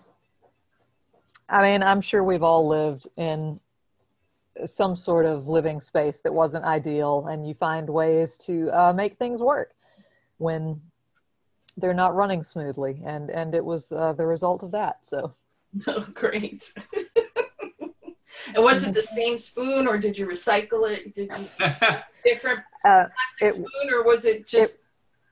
I 1.48 1.62
mean, 1.64 1.82
I'm 1.84 2.02
sure 2.02 2.24
we've 2.24 2.44
all 2.44 2.68
lived 2.68 3.08
in 3.18 3.60
some 4.66 4.96
sort 4.96 5.26
of 5.26 5.48
living 5.48 5.82
space 5.82 6.22
that 6.22 6.34
wasn't 6.34 6.66
ideal, 6.66 7.28
and 7.28 7.48
you 7.48 7.54
find 7.54 7.90
ways 7.90 8.38
to 8.40 8.70
uh, 8.72 8.94
make 8.94 9.18
things 9.18 9.42
work 9.42 9.74
when 10.38 10.82
they're 11.78 11.94
not 11.94 12.16
running 12.16 12.44
smoothly, 12.44 13.02
and 13.06 13.30
and 13.30 13.56
it 13.56 13.64
was 13.64 13.92
uh, 13.92 14.14
the 14.14 14.26
result 14.26 14.64
of 14.64 14.72
that. 14.72 15.06
So 15.06 15.36
Oh, 15.88 16.08
great. 16.14 16.72
and 18.56 18.64
was 18.64 18.84
it 18.88 18.94
the 18.94 19.02
same 19.02 19.38
spoon 19.38 19.88
or 19.88 19.98
did 19.98 20.18
you 20.18 20.28
recycle 20.28 20.90
it? 20.90 21.14
Did 21.14 21.32
you 21.38 21.48
different 22.26 22.60
uh, 22.86 23.06
plastic 23.40 23.42
It- 23.42 23.54
spoon 23.54 23.94
or 23.94 24.04
was 24.04 24.26
it 24.26 24.48
just 24.48 24.78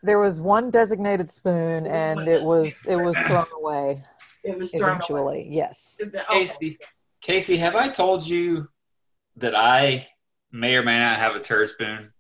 there 0.04 0.20
was 0.20 0.40
one 0.40 0.70
designated 0.70 1.30
spoon, 1.30 1.88
and 1.88 2.28
it 2.28 2.42
was 2.42 2.86
it 2.88 2.98
was 2.98 3.18
thrown 3.18 3.48
away 3.56 4.04
it 4.44 4.58
was 4.58 4.72
thrown 4.72 4.90
eventually. 4.92 5.48
Yes. 5.50 5.98
away? 6.00 6.12
Okay. 6.22 6.24
Casey, 6.30 6.78
Casey, 7.20 7.58
have 7.58 7.76
I 7.76 7.90
told 7.90 8.26
you 8.26 8.70
that 9.38 9.56
I 9.56 10.08
may 10.52 10.76
or 10.76 10.84
may 10.84 11.00
not 11.00 11.18
have 11.18 11.36
a 11.36 11.40
turd 11.40 11.70
spoon 11.70 12.12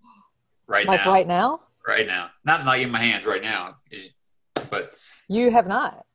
right 0.67 0.85
now. 0.85 0.91
Like 0.93 1.05
now? 1.05 1.11
right 1.11 1.27
now, 1.27 1.59
Right 1.87 2.07
now, 2.07 2.29
not 2.43 2.65
like 2.65 2.81
in 2.81 2.89
my 2.91 2.99
hands 2.99 3.25
right 3.25 3.41
now, 3.41 3.77
but 4.69 4.91
you 5.29 5.51
have 5.51 5.67
not. 5.67 6.05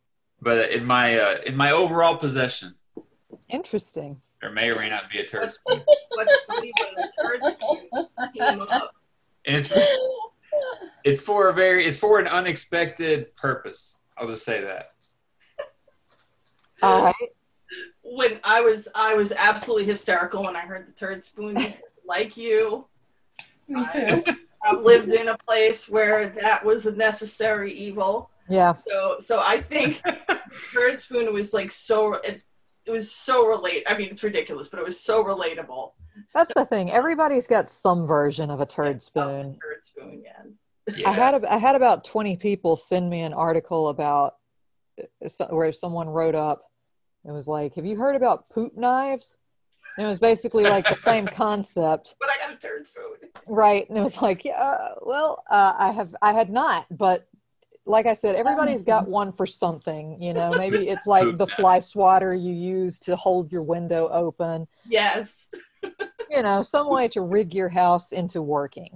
but 0.40 0.70
in 0.70 0.84
my 0.84 1.18
uh, 1.18 1.36
in 1.46 1.56
my 1.56 1.70
overall 1.70 2.16
possession, 2.16 2.74
Interesting. 3.48 4.20
there 4.42 4.50
may 4.52 4.70
or 4.70 4.76
may 4.76 4.88
not 4.90 5.10
be 5.10 5.18
a 5.20 5.24
turd 5.26 5.50
spoon. 5.52 5.82
what's 6.10 6.34
funny 6.46 6.72
when 6.78 6.94
the 7.06 7.12
turd 7.22 7.40
spoon 7.54 8.08
came 8.36 8.60
up 8.60 8.94
and 9.46 9.56
it's 9.56 9.72
it's 11.04 11.22
for 11.22 11.48
a 11.48 11.52
very 11.54 11.84
it's 11.86 11.96
for 11.98 12.18
an 12.18 12.28
unexpected 12.28 13.34
purpose. 13.34 14.02
I'll 14.18 14.26
just 14.28 14.44
say 14.44 14.60
that. 14.60 14.90
All 16.82 17.02
right. 17.04 17.14
When 18.02 18.38
I 18.44 18.60
was 18.60 18.88
I 18.94 19.14
was 19.14 19.32
absolutely 19.32 19.84
hysterical 19.84 20.44
when 20.44 20.56
I 20.56 20.60
heard 20.60 20.86
the 20.86 20.92
turd 20.92 21.22
spoon. 21.22 21.56
like 22.06 22.36
you, 22.36 22.86
Me 23.68 23.86
too. 23.92 24.24
I've 24.64 24.80
lived 24.80 25.10
in 25.10 25.28
a 25.28 25.38
place 25.38 25.88
where 25.88 26.28
that 26.28 26.64
was 26.64 26.86
a 26.86 26.92
necessary 26.92 27.72
evil. 27.72 28.30
Yeah. 28.48 28.74
So 28.88 29.16
so 29.18 29.40
I 29.44 29.60
think 29.60 30.02
turd 30.72 31.00
spoon 31.00 31.32
was 31.32 31.52
like 31.52 31.70
so 31.70 32.14
it, 32.14 32.42
it 32.84 32.90
was 32.90 33.10
so 33.10 33.46
relate. 33.46 33.84
I 33.88 33.96
mean, 33.96 34.08
it's 34.08 34.22
ridiculous, 34.22 34.68
but 34.68 34.80
it 34.80 34.84
was 34.84 34.98
so 34.98 35.24
relatable. 35.24 35.92
That's 36.34 36.52
the 36.54 36.64
thing. 36.64 36.90
Everybody's 36.90 37.46
got 37.46 37.68
some 37.68 38.06
version 38.06 38.50
of 38.50 38.60
a 38.60 38.66
turd 38.66 39.02
spoon. 39.02 39.58
Turd 39.62 39.84
spoon, 39.84 40.22
yes. 40.24 40.96
Yeah. 40.96 41.10
I 41.10 41.12
had 41.12 41.34
a, 41.34 41.52
I 41.52 41.58
had 41.58 41.76
about 41.76 42.04
20 42.04 42.36
people 42.36 42.74
send 42.76 43.08
me 43.08 43.20
an 43.20 43.32
article 43.32 43.88
about 43.88 44.34
uh, 45.00 45.46
where 45.50 45.72
someone 45.72 46.08
wrote 46.08 46.34
up 46.34 46.62
it 47.24 47.32
was 47.32 47.46
like 47.48 47.74
have 47.74 47.86
you 47.86 47.96
heard 47.96 48.16
about 48.16 48.48
poop 48.50 48.76
knives 48.76 49.36
and 49.96 50.06
it 50.06 50.08
was 50.08 50.18
basically 50.18 50.64
like 50.64 50.88
the 50.88 50.96
same 50.96 51.26
concept 51.44 52.14
But 52.20 52.30
I 52.30 52.46
got 52.46 52.56
a 52.56 52.60
turd 52.60 52.86
spoon. 52.86 53.04
right 53.46 53.88
and 53.88 53.98
it 53.98 54.02
was 54.02 54.20
like 54.22 54.44
yeah 54.44 54.88
well 55.02 55.42
uh, 55.50 55.74
i 55.78 55.90
have 55.92 56.14
i 56.22 56.32
had 56.32 56.50
not 56.50 56.86
but 56.90 57.26
like 57.84 58.06
i 58.06 58.12
said 58.12 58.34
everybody's 58.36 58.82
got 58.84 59.08
one 59.08 59.32
for 59.32 59.46
something 59.46 60.20
you 60.22 60.32
know 60.32 60.50
maybe 60.56 60.88
it's 60.92 61.06
like 61.06 61.24
Poop 61.24 61.38
the 61.38 61.46
knife. 61.46 61.56
fly 61.56 61.78
swatter 61.80 62.32
you 62.34 62.52
use 62.52 62.98
to 63.00 63.16
hold 63.16 63.50
your 63.52 63.62
window 63.62 64.08
open 64.12 64.66
Yes. 64.86 65.46
you 66.30 66.42
know 66.42 66.62
some 66.62 66.88
way 66.88 67.08
to 67.08 67.20
rig 67.20 67.52
your 67.54 67.68
house 67.68 68.12
into 68.12 68.40
working 68.42 68.90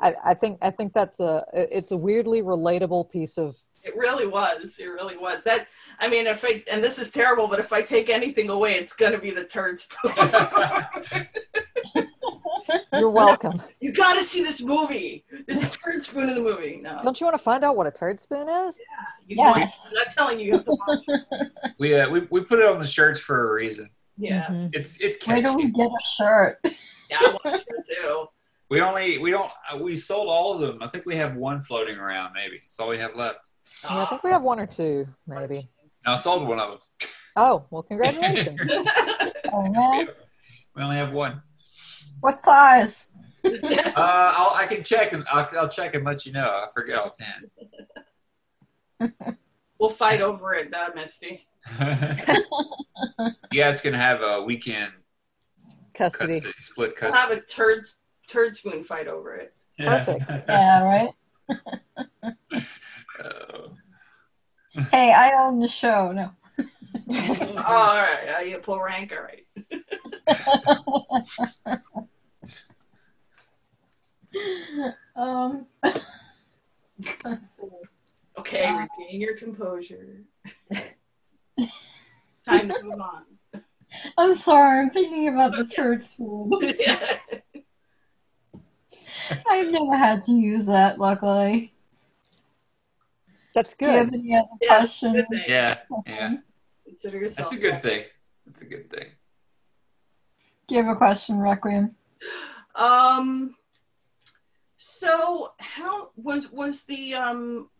I, 0.00 0.14
I 0.24 0.34
think 0.34 0.58
I 0.60 0.70
think 0.70 0.92
that's 0.92 1.20
a 1.20 1.44
it's 1.52 1.92
a 1.92 1.96
weirdly 1.96 2.42
relatable 2.42 3.08
piece 3.10 3.38
of 3.38 3.56
It 3.84 3.96
really 3.96 4.26
was. 4.26 4.78
It 4.78 4.86
really 4.86 5.16
was. 5.16 5.42
That 5.44 5.66
I 5.98 6.08
mean, 6.08 6.26
if 6.26 6.44
I 6.44 6.62
and 6.70 6.82
this 6.84 6.98
is 6.98 7.10
terrible, 7.10 7.48
but 7.48 7.58
if 7.58 7.72
I 7.72 7.82
take 7.82 8.10
anything 8.10 8.48
away, 8.48 8.72
it's 8.74 8.92
gonna 8.92 9.18
be 9.18 9.30
the 9.32 9.44
turd 9.44 9.80
spoon. 9.80 10.12
You're 12.92 13.10
welcome. 13.10 13.60
you 13.80 13.92
got 13.92 14.16
to 14.16 14.22
see 14.22 14.42
this 14.42 14.62
movie. 14.62 15.24
There's 15.46 15.64
a 15.64 15.70
turd 15.70 16.02
spoon 16.02 16.28
in 16.28 16.34
the 16.36 16.40
movie. 16.42 16.78
No, 16.82 17.00
Don't 17.02 17.20
you 17.20 17.26
want 17.26 17.36
to 17.36 17.42
find 17.42 17.64
out 17.64 17.76
what 17.76 17.86
a 17.86 17.90
turd 17.90 18.20
spoon 18.20 18.48
is? 18.48 18.78
you 19.26 19.36
Yes. 19.36 19.88
I'm 19.90 19.94
not 19.94 20.06
telling 20.16 20.38
you. 20.38 20.46
You 20.46 20.52
have 20.52 20.64
to 20.64 20.76
watch. 20.86 21.04
it. 21.08 21.50
we, 21.78 21.98
uh, 21.98 22.08
we 22.10 22.20
we 22.30 22.42
put 22.42 22.60
it 22.60 22.68
on 22.68 22.78
the 22.78 22.86
shirts 22.86 23.18
for 23.18 23.50
a 23.50 23.52
reason. 23.52 23.90
Yeah, 24.16 24.46
Mhm. 24.46 24.70
It's 24.74 25.00
it's 25.00 25.26
Where 25.26 25.42
do 25.42 25.54
we 25.54 25.70
get 25.70 25.86
a 25.88 26.04
shirt? 26.16 26.60
yeah, 27.10 27.18
I 27.20 27.36
watched 27.44 27.66
it 27.68 27.96
too. 27.96 28.26
We 28.68 28.80
only 28.80 29.18
we 29.18 29.30
don't 29.32 29.50
uh, 29.72 29.78
we 29.78 29.96
sold 29.96 30.28
all 30.28 30.54
of 30.54 30.60
them. 30.60 30.82
I 30.82 30.86
think 30.86 31.04
we 31.06 31.16
have 31.16 31.34
one 31.34 31.62
floating 31.62 31.96
around. 31.96 32.32
Maybe 32.34 32.60
that's 32.62 32.78
all 32.78 32.90
we 32.90 32.98
have 32.98 33.16
left. 33.16 33.38
Yeah, 33.84 34.02
I 34.02 34.04
think 34.06 34.22
we 34.22 34.30
have 34.30 34.42
one 34.42 34.60
or 34.60 34.66
two, 34.66 35.08
maybe. 35.26 35.68
No, 36.06 36.12
I 36.12 36.16
sold 36.16 36.46
one 36.48 36.58
of 36.60 36.70
them. 36.70 36.78
Oh, 37.36 37.64
well, 37.70 37.82
congratulations. 37.82 38.60
Oh 39.52 39.62
man, 39.70 40.08
We 40.76 40.82
only 40.82 40.96
have 40.96 41.12
one. 41.12 41.42
what 42.20 42.42
size? 42.42 43.08
Uh, 43.44 44.32
I'll, 44.36 44.54
I 44.54 44.66
can 44.68 44.84
check 44.84 45.12
and 45.12 45.24
I'll, 45.30 45.48
I'll 45.58 45.68
check 45.68 45.96
and 45.96 46.04
let 46.04 46.24
you 46.24 46.30
know. 46.32 46.46
I 46.46 46.66
forget 46.72 46.96
all 46.96 47.16
offhand. 49.00 49.36
we'll 49.80 49.88
fight 49.90 50.20
over 50.20 50.54
it, 50.54 50.72
uh, 50.72 50.90
Misty. 50.94 51.44
you 53.50 53.60
guys 53.60 53.80
can 53.80 53.94
have 53.94 54.22
a 54.22 54.42
weekend 54.44 54.92
Custody. 55.92 56.34
custody, 56.40 56.54
split 56.60 56.94
custody. 56.94 57.10
We'll 57.28 57.36
have 57.36 57.38
a 57.38 57.40
turd 57.46 57.84
turd 58.28 58.54
spoon 58.54 58.84
fight 58.84 59.08
over 59.08 59.34
it. 59.34 59.52
Perfect. 59.76 60.30
Yeah, 60.48 60.84
right. 60.84 61.10
Hey, 64.90 65.12
I 65.12 65.32
own 65.42 65.58
the 65.60 65.68
show. 65.68 66.12
No. 66.12 66.30
Oh, 67.14 67.62
all 67.66 67.96
right, 67.96 68.28
uh, 68.36 68.40
you 68.40 68.58
pull 68.58 68.80
rank. 68.80 69.12
All 69.12 69.22
right. 69.22 69.46
um. 75.16 75.66
Okay, 78.38 78.64
Uh, 78.64 78.86
regain 78.98 79.20
your 79.20 79.36
composure. 79.36 80.22
Time 82.46 82.68
to 82.68 82.82
move 82.82 82.98
on. 83.00 83.24
I'm 84.16 84.34
sorry. 84.34 84.80
I'm 84.80 84.90
thinking 84.90 85.28
about 85.28 85.54
the 85.54 85.64
turd 85.66 86.06
spoon. 86.06 86.50
I've 89.50 89.70
never 89.70 89.96
had 89.96 90.22
to 90.22 90.32
use 90.32 90.64
that. 90.64 90.98
Luckily. 90.98 91.71
That's 93.54 93.74
Do 93.74 93.86
you 93.86 93.92
have 93.92 94.10
good. 94.10 94.20
any 94.20 94.36
other 94.36 94.48
Yeah, 94.60 94.76
questions? 94.78 95.14
good 95.16 95.26
thing. 95.30 95.44
yeah, 95.48 95.78
yeah. 96.06 96.36
Consider 96.86 97.18
yourself. 97.18 97.50
That's 97.50 97.60
a 97.60 97.62
good 97.70 97.82
thing. 97.82 98.04
That's 98.46 98.62
a 98.62 98.64
good 98.64 98.90
thing. 98.90 99.06
Do 100.66 100.74
you 100.76 100.82
have 100.84 100.94
a 100.94 100.96
question, 100.96 101.38
Requiem? 101.38 101.94
Um. 102.74 103.54
So, 104.76 105.52
how 105.60 106.10
was 106.16 106.50
was 106.50 106.84
the 106.84 107.14
um, 107.14 107.70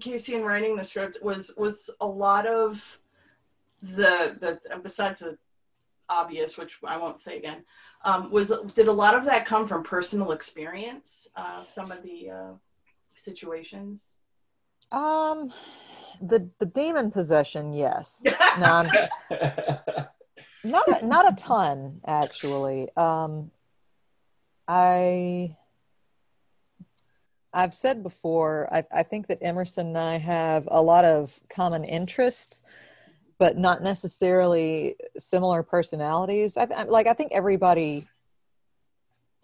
Casey 0.00 0.34
in 0.34 0.42
writing 0.42 0.76
the 0.76 0.84
script 0.84 1.18
was 1.22 1.52
was 1.56 1.88
a 2.00 2.06
lot 2.06 2.46
of 2.46 2.98
the 3.82 4.36
the 4.40 4.78
besides 4.82 5.20
the 5.20 5.38
obvious, 6.08 6.58
which 6.58 6.78
I 6.84 6.98
won't 6.98 7.20
say 7.20 7.38
again, 7.38 7.64
um, 8.04 8.30
was 8.30 8.52
did 8.74 8.88
a 8.88 8.92
lot 8.92 9.14
of 9.14 9.24
that 9.26 9.46
come 9.46 9.66
from 9.66 9.82
personal 9.82 10.32
experience? 10.32 11.28
Uh, 11.36 11.64
some 11.64 11.90
of 11.90 12.02
the 12.02 12.30
uh, 12.30 12.52
situations. 13.14 14.16
Um, 14.94 15.52
the 16.20 16.48
the 16.60 16.66
demon 16.66 17.10
possession, 17.10 17.72
yes. 17.72 18.24
No, 18.60 18.66
I'm, 18.66 18.86
not 20.64 21.02
a, 21.02 21.06
not 21.06 21.32
a 21.32 21.36
ton 21.36 22.00
actually. 22.06 22.88
Um, 22.96 23.50
I 24.68 25.56
I've 27.52 27.74
said 27.74 28.02
before. 28.02 28.68
I, 28.72 28.84
I 28.92 29.02
think 29.02 29.26
that 29.26 29.38
Emerson 29.42 29.88
and 29.88 29.98
I 29.98 30.18
have 30.18 30.68
a 30.70 30.80
lot 30.80 31.04
of 31.04 31.40
common 31.48 31.84
interests, 31.84 32.62
but 33.38 33.58
not 33.58 33.82
necessarily 33.82 34.96
similar 35.18 35.64
personalities. 35.64 36.56
I, 36.56 36.68
I 36.74 36.84
like. 36.84 37.08
I 37.08 37.14
think 37.14 37.32
everybody 37.32 38.06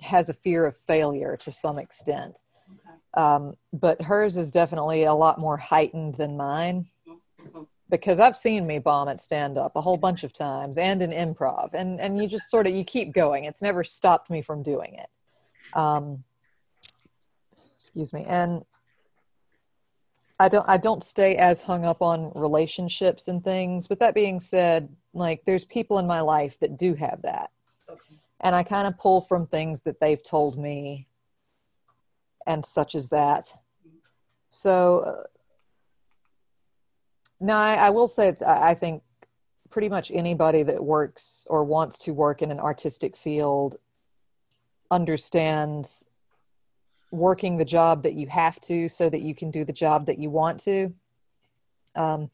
has 0.01 0.29
a 0.29 0.35
fear 0.35 0.65
of 0.65 0.77
failure 0.77 1.37
to 1.39 1.51
some 1.51 1.79
extent. 1.79 2.43
Um, 3.15 3.55
but 3.73 4.01
hers 4.03 4.37
is 4.37 4.51
definitely 4.51 5.05
a 5.05 5.15
lot 5.15 5.39
more 5.39 5.57
heightened 5.57 6.15
than 6.15 6.37
mine 6.37 6.87
because 7.91 8.21
I've 8.21 8.37
seen 8.37 8.67
me 8.67 8.79
bomb 8.79 9.09
at 9.09 9.19
stand 9.19 9.59
up 9.59 9.73
a 9.75 9.81
whole 9.81 9.97
bunch 9.97 10.23
of 10.23 10.33
times 10.33 10.79
and 10.79 11.03
in 11.03 11.11
improv. 11.11 11.71
And 11.75 12.01
and 12.01 12.19
you 12.19 12.29
just 12.29 12.49
sort 12.49 12.67
of 12.67 12.75
you 12.75 12.85
keep 12.85 13.13
going. 13.13 13.45
It's 13.45 13.61
never 13.61 13.85
stopped 13.85 14.31
me 14.31 14.43
from 14.43 14.63
doing 14.63 14.95
it. 14.95 15.09
Um, 15.77 16.25
excuse 17.75 18.13
me. 18.13 18.25
And 18.29 18.65
I 20.39 20.49
don't 20.49 20.69
I 20.69 20.77
don't 20.77 21.03
stay 21.03 21.37
as 21.37 21.61
hung 21.61 21.85
up 21.85 22.01
on 22.01 22.33
relationships 22.35 23.29
and 23.29 23.43
things. 23.43 23.89
But 23.89 23.99
that 23.99 24.15
being 24.15 24.39
said 24.41 24.89
like 25.13 25.43
there's 25.45 25.65
people 25.65 25.99
in 25.99 26.07
my 26.07 26.21
life 26.21 26.59
that 26.61 26.79
do 26.79 26.95
have 26.95 27.21
that. 27.23 27.51
Okay. 27.89 28.21
and 28.43 28.55
I 28.55 28.63
kind 28.63 28.87
of 28.87 28.97
pull 28.99 29.21
from 29.21 29.47
things 29.47 29.83
that 29.83 29.99
they've 29.99 30.23
told 30.23 30.57
me 30.57 31.09
and 32.47 32.65
such 32.65 32.95
as 32.95 33.09
that. 33.09 33.47
So, 34.51 35.01
uh, 35.01 35.23
no, 37.41 37.55
I, 37.55 37.75
I 37.75 37.91
will 37.91 38.09
say 38.09 38.35
I 38.47 38.75
think 38.75 39.03
pretty 39.71 39.89
much 39.89 40.11
anybody 40.11 40.63
that 40.65 40.83
works 40.83 41.47
or 41.49 41.65
wants 41.65 41.99
to 42.01 42.13
work 42.13 42.43
in 42.43 42.51
an 42.51 42.61
artistic 42.61 43.17
field 43.17 43.77
understands 44.91 46.07
working 47.13 47.57
the 47.57 47.65
job 47.65 48.03
that 48.03 48.15
you 48.15 48.27
have 48.27 48.61
to 48.61 48.89
so 48.89 49.09
that 49.09 49.23
you 49.23 49.35
can 49.35 49.51
do 49.51 49.65
the 49.65 49.73
job 49.73 50.07
that 50.07 50.19
you 50.19 50.31
want 50.31 50.61
to. 50.61 50.93
Um, 51.95 52.31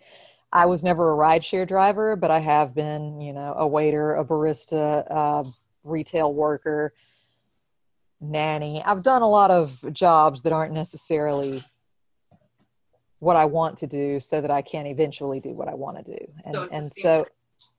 I 0.52 0.66
was 0.66 0.84
never 0.84 1.12
a 1.12 1.16
rideshare 1.16 1.66
driver, 1.66 2.16
but 2.16 2.30
I 2.30 2.40
have 2.40 2.74
been, 2.74 3.20
you 3.20 3.32
know, 3.32 3.54
a 3.56 3.66
waiter, 3.66 4.14
a 4.14 4.24
barista, 4.24 5.04
a 5.10 5.44
retail 5.84 6.32
worker, 6.32 6.94
nanny. 8.20 8.82
I've 8.84 9.02
done 9.02 9.22
a 9.22 9.28
lot 9.28 9.50
of 9.50 9.84
jobs 9.92 10.42
that 10.42 10.52
aren't 10.52 10.72
necessarily 10.72 11.64
what 13.18 13.36
I 13.36 13.44
want 13.46 13.78
to 13.78 13.86
do 13.86 14.20
so 14.20 14.40
that 14.40 14.50
I 14.50 14.62
can 14.62 14.86
eventually 14.86 15.40
do 15.40 15.50
what 15.50 15.68
I 15.68 15.74
want 15.74 16.04
to 16.04 16.12
do. 16.18 16.32
And 16.44 16.54
So 16.54 16.62
and 16.72 16.92
same- 16.92 17.02
so 17.02 17.26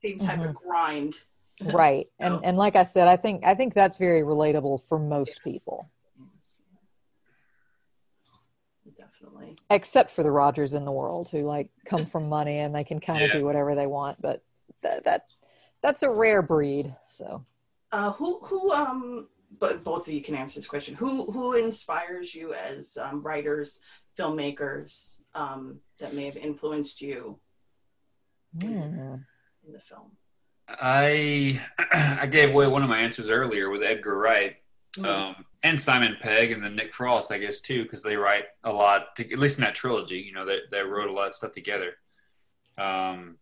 Same 0.03 0.19
type 0.19 0.39
of 0.39 0.55
grind. 0.55 1.15
right. 1.61 2.07
And 2.19 2.35
Oh. 2.35 2.41
and 2.43 2.57
like 2.57 2.75
I 2.75 2.83
said, 2.83 3.07
I 3.07 3.15
think 3.15 3.45
I 3.45 3.53
think 3.55 3.73
that's 3.73 3.97
very 3.97 4.21
relatable 4.21 4.81
for 4.87 4.97
most 4.99 5.43
people. 5.43 5.89
Definitely. 8.97 9.55
Except 9.69 10.09
for 10.09 10.23
the 10.23 10.31
Rogers 10.31 10.73
in 10.73 10.85
the 10.85 10.91
world 10.91 11.29
who 11.29 11.41
like 11.43 11.69
come 11.85 12.05
from 12.13 12.29
money 12.29 12.59
and 12.59 12.73
they 12.73 12.83
can 12.83 12.99
kind 12.99 13.23
of 13.23 13.29
Yeah. 13.29 13.39
do 13.39 13.45
whatever 13.45 13.75
they 13.75 13.87
want, 13.87 14.21
but 14.21 14.43
that, 14.81 15.03
that 15.05 15.21
that's 15.81 16.03
a 16.03 16.09
rare 16.09 16.41
breed. 16.41 16.95
So 17.07 17.43
Uh, 17.91 18.11
who 18.11 18.39
who 18.39 18.71
um 18.73 19.29
but 19.59 19.83
both 19.83 20.07
of 20.07 20.13
you 20.13 20.21
can 20.21 20.35
answer 20.35 20.55
this 20.59 20.67
question. 20.67 20.95
Who 20.95 21.31
who 21.31 21.53
inspires 21.55 22.33
you 22.35 22.53
as 22.53 22.97
um, 22.97 23.21
writers, 23.21 23.79
filmmakers 24.17 25.19
um, 25.35 25.79
that 25.99 26.13
may 26.13 26.25
have 26.25 26.37
influenced 26.37 27.01
you 27.01 27.39
Hmm. 28.59 28.67
in 28.67 29.73
the 29.73 29.79
film? 29.79 30.11
I 30.67 31.61
I 31.91 32.27
gave 32.27 32.49
away 32.49 32.67
one 32.67 32.83
of 32.83 32.89
my 32.89 32.99
answers 32.99 33.29
earlier 33.29 33.69
with 33.69 33.83
Edgar 33.83 34.17
Wright 34.17 34.55
Mm. 34.97 35.05
um, 35.05 35.45
and 35.61 35.79
Simon 35.79 36.17
Pegg 36.19 36.51
and 36.51 36.63
then 36.63 36.75
Nick 36.75 36.91
Frost, 36.91 37.31
I 37.31 37.37
guess 37.37 37.61
too, 37.61 37.83
because 37.83 38.01
they 38.01 38.17
write 38.17 38.45
a 38.63 38.73
lot. 38.73 39.15
To, 39.17 39.31
at 39.31 39.37
least 39.37 39.59
in 39.59 39.63
that 39.63 39.75
trilogy, 39.75 40.17
you 40.19 40.33
know, 40.33 40.43
they 40.43 40.59
they 40.71 40.81
wrote 40.81 41.07
a 41.09 41.13
lot 41.13 41.27
of 41.27 41.35
stuff 41.35 41.51
together. 41.51 41.93
Um, 42.79 43.37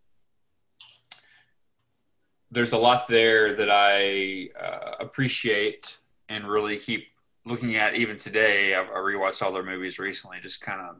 there's 2.50 2.72
a 2.72 2.78
lot 2.78 3.08
there 3.08 3.54
that 3.54 3.68
I 3.70 4.50
uh, 4.58 4.96
appreciate 5.00 5.98
and 6.28 6.48
really 6.48 6.76
keep 6.76 7.08
looking 7.44 7.76
at 7.76 7.94
even 7.94 8.16
today. 8.16 8.74
I've, 8.74 8.88
I 8.88 8.98
rewatched 8.98 9.42
all 9.42 9.52
their 9.52 9.62
movies 9.62 9.98
recently, 9.98 10.38
just 10.40 10.60
kind 10.60 10.80
of 10.80 10.96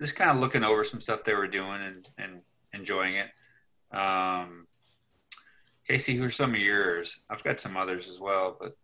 just 0.00 0.16
kind 0.16 0.30
of 0.30 0.38
looking 0.38 0.62
over 0.62 0.84
some 0.84 1.00
stuff 1.00 1.24
they 1.24 1.34
were 1.34 1.48
doing 1.48 1.80
and 1.82 2.08
and 2.18 2.42
enjoying 2.72 3.16
it. 3.16 3.28
Um, 3.96 4.66
Casey, 5.86 6.16
who 6.16 6.24
are 6.24 6.30
some 6.30 6.54
of 6.54 6.60
yours? 6.60 7.18
I've 7.30 7.44
got 7.44 7.60
some 7.60 7.76
others 7.76 8.08
as 8.08 8.18
well, 8.18 8.56
but 8.60 8.76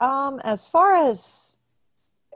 Um, 0.00 0.40
as 0.40 0.66
far 0.68 0.96
as 0.96 1.58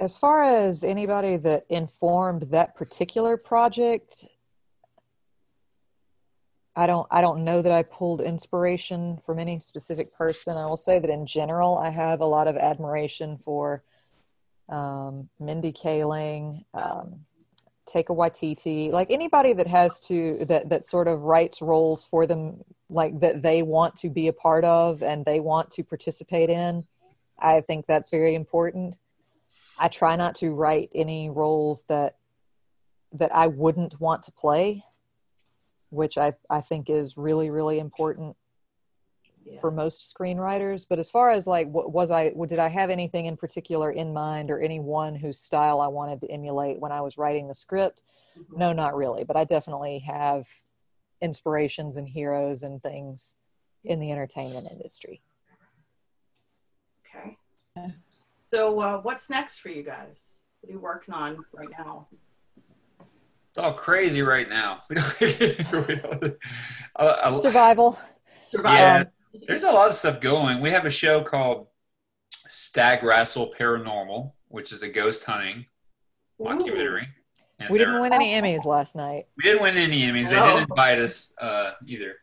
as 0.00 0.16
far 0.16 0.44
as 0.44 0.84
anybody 0.84 1.36
that 1.38 1.66
informed 1.68 2.42
that 2.50 2.76
particular 2.76 3.36
project, 3.36 4.26
I 6.78 6.86
don't 6.86 7.08
I 7.10 7.20
don't 7.20 7.42
know 7.42 7.60
that 7.60 7.72
I 7.72 7.82
pulled 7.82 8.20
inspiration 8.20 9.18
from 9.18 9.40
any 9.40 9.58
specific 9.58 10.14
person. 10.14 10.56
I 10.56 10.66
will 10.66 10.76
say 10.76 11.00
that 11.00 11.10
in 11.10 11.26
general, 11.26 11.76
I 11.76 11.90
have 11.90 12.20
a 12.20 12.24
lot 12.24 12.46
of 12.46 12.56
admiration 12.56 13.36
for 13.36 13.82
um, 14.68 15.28
Mindy 15.40 15.72
Kaling, 15.72 16.64
um, 16.74 17.24
Taika 17.90 18.14
Waititi, 18.16 18.92
like 18.92 19.10
anybody 19.10 19.54
that 19.54 19.66
has 19.66 19.98
to 20.06 20.44
that 20.44 20.68
that 20.68 20.84
sort 20.84 21.08
of 21.08 21.22
writes 21.22 21.60
roles 21.60 22.04
for 22.04 22.26
them, 22.26 22.62
like 22.88 23.18
that 23.18 23.42
they 23.42 23.62
want 23.62 23.96
to 23.96 24.08
be 24.08 24.28
a 24.28 24.32
part 24.32 24.64
of 24.64 25.02
and 25.02 25.24
they 25.24 25.40
want 25.40 25.72
to 25.72 25.82
participate 25.82 26.48
in. 26.48 26.86
I 27.40 27.60
think 27.60 27.86
that's 27.86 28.10
very 28.10 28.36
important. 28.36 28.98
I 29.80 29.88
try 29.88 30.14
not 30.14 30.36
to 30.36 30.54
write 30.54 30.90
any 30.94 31.28
roles 31.28 31.82
that 31.88 32.18
that 33.14 33.34
I 33.34 33.48
wouldn't 33.48 34.00
want 34.00 34.22
to 34.24 34.30
play, 34.30 34.84
which 35.90 36.18
I, 36.18 36.34
I 36.50 36.60
think 36.60 36.90
is 36.90 37.16
really, 37.16 37.50
really 37.50 37.78
important 37.78 38.36
Yeah. 39.44 39.60
for 39.60 39.70
most 39.70 40.14
screenwriters. 40.14 40.86
But 40.88 40.98
as 40.98 41.10
far 41.10 41.30
as 41.30 41.46
like, 41.46 41.68
what 41.68 41.92
was 41.92 42.10
I, 42.10 42.30
did 42.46 42.58
I 42.58 42.68
have 42.68 42.90
anything 42.90 43.26
in 43.26 43.36
particular 43.36 43.90
in 43.90 44.12
mind 44.12 44.50
or 44.50 44.60
anyone 44.60 45.14
whose 45.14 45.38
style 45.38 45.80
I 45.80 45.88
wanted 45.88 46.20
to 46.20 46.30
emulate 46.30 46.78
when 46.80 46.92
I 46.92 47.00
was 47.00 47.16
writing 47.16 47.48
the 47.48 47.54
script? 47.54 48.02
Mhm. 48.36 48.58
No, 48.58 48.72
not 48.72 48.94
really. 48.94 49.24
But 49.24 49.36
I 49.36 49.44
definitely 49.44 50.00
have 50.00 50.46
inspirations 51.20 51.96
and 51.96 52.08
heroes 52.08 52.62
and 52.62 52.82
things 52.82 53.34
in 53.84 54.00
the 54.00 54.12
entertainment 54.12 54.68
industry. 54.70 55.22
Okay. 57.06 57.38
Okay. 57.76 57.94
So, 58.48 58.80
uh, 58.80 59.00
what's 59.00 59.30
next 59.30 59.58
for 59.58 59.68
you 59.70 59.82
guys? 59.82 60.44
What 60.60 60.70
are 60.70 60.72
you 60.72 60.80
working 60.80 61.14
on 61.14 61.44
right 61.52 61.70
now? 61.70 62.08
It's 63.58 63.64
all 63.64 63.72
crazy 63.72 64.22
right 64.22 64.48
now. 64.48 64.82
We 64.88 64.94
don't, 65.96 66.36
uh, 66.96 67.40
Survival. 67.40 67.98
yeah, 68.52 69.04
there's 69.48 69.64
a 69.64 69.72
lot 69.72 69.88
of 69.88 69.94
stuff 69.94 70.20
going. 70.20 70.60
We 70.60 70.70
have 70.70 70.84
a 70.84 70.90
show 70.90 71.22
called 71.22 71.66
Stag 72.46 73.02
Rassle 73.02 73.52
Paranormal, 73.58 74.30
which 74.46 74.70
is 74.70 74.84
a 74.84 74.88
ghost 74.88 75.24
hunting 75.24 75.66
mockumentary. 76.40 77.06
And 77.58 77.68
We 77.70 77.78
didn't 77.78 78.00
win 78.00 78.12
any 78.12 78.30
Emmys 78.30 78.64
last 78.64 78.94
night. 78.94 79.26
We 79.36 79.42
didn't 79.42 79.62
win 79.62 79.76
any 79.76 80.02
Emmys. 80.02 80.28
They 80.28 80.36
didn't 80.36 80.70
invite 80.70 81.00
us 81.00 81.34
uh, 81.40 81.72
either. 81.84 82.14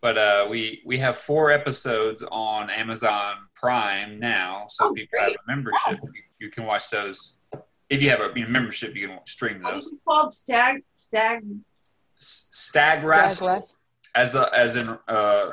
But 0.00 0.18
uh, 0.18 0.46
we 0.50 0.82
we 0.84 0.98
have 0.98 1.16
four 1.16 1.52
episodes 1.52 2.24
on 2.32 2.68
Amazon 2.68 3.36
Prime 3.54 4.18
now, 4.18 4.66
so 4.68 4.86
Oh, 4.86 4.92
people 4.92 5.20
have 5.20 5.30
a 5.30 5.34
membership. 5.46 6.00
You, 6.02 6.22
you 6.40 6.50
can 6.50 6.64
watch 6.64 6.90
those. 6.90 7.36
If 7.90 8.02
you 8.02 8.10
have 8.10 8.20
a 8.20 8.30
you 8.38 8.44
know, 8.46 8.50
membership, 8.50 8.94
you 8.94 9.08
can 9.08 9.18
stream 9.26 9.62
those. 9.62 9.86
is 9.86 9.92
it 9.92 9.98
called? 10.08 10.32
Stag, 10.32 10.82
stag. 10.94 11.44
S- 12.18 12.48
Stag 12.52 12.98
Stag 12.98 13.08
Rassle, 13.08 13.48
Wrest- 13.48 13.74
as 14.14 14.34
a 14.34 14.48
as 14.56 14.76
in 14.76 14.96
uh, 15.08 15.50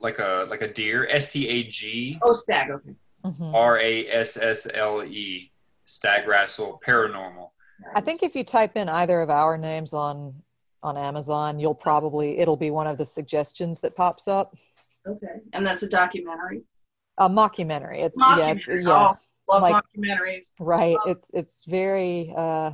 like 0.00 0.18
a 0.18 0.46
like 0.50 0.60
a 0.62 0.72
deer. 0.72 1.06
S 1.10 1.32
T 1.32 1.48
A 1.48 1.64
G 1.64 2.18
Oh, 2.22 2.32
stag. 2.32 2.70
Okay. 2.70 2.94
Mhm. 3.24 3.54
R 3.54 3.78
A 3.78 4.06
S 4.08 4.36
S 4.36 4.66
L 4.74 5.02
E. 5.04 5.50
Stag 5.86 6.26
Rassle 6.26 6.80
Paranormal. 6.84 7.50
I 7.94 8.00
think 8.00 8.22
if 8.22 8.34
you 8.34 8.42
type 8.44 8.76
in 8.76 8.88
either 8.88 9.20
of 9.20 9.30
our 9.30 9.56
names 9.56 9.94
on 9.94 10.34
on 10.82 10.96
Amazon, 10.96 11.58
you'll 11.58 11.74
probably 11.74 12.38
it'll 12.38 12.56
be 12.56 12.70
one 12.70 12.86
of 12.86 12.98
the 12.98 13.06
suggestions 13.06 13.80
that 13.80 13.94
pops 13.96 14.28
up. 14.28 14.54
Okay. 15.06 15.40
And 15.52 15.64
that's 15.64 15.82
a 15.84 15.88
documentary. 15.88 16.62
A 17.18 17.28
mockumentary. 17.30 18.02
It's 18.02 18.18
yeah, 18.18 18.48
it's, 18.50 18.66
yeah, 18.68 18.82
Oh, 18.86 19.16
love 19.48 19.62
like- 19.62 19.82
documentaries. 19.96 20.52
right. 20.58 20.96
It's 21.06 21.30
it's 21.34 21.64
very 21.64 22.32
uh, 22.36 22.72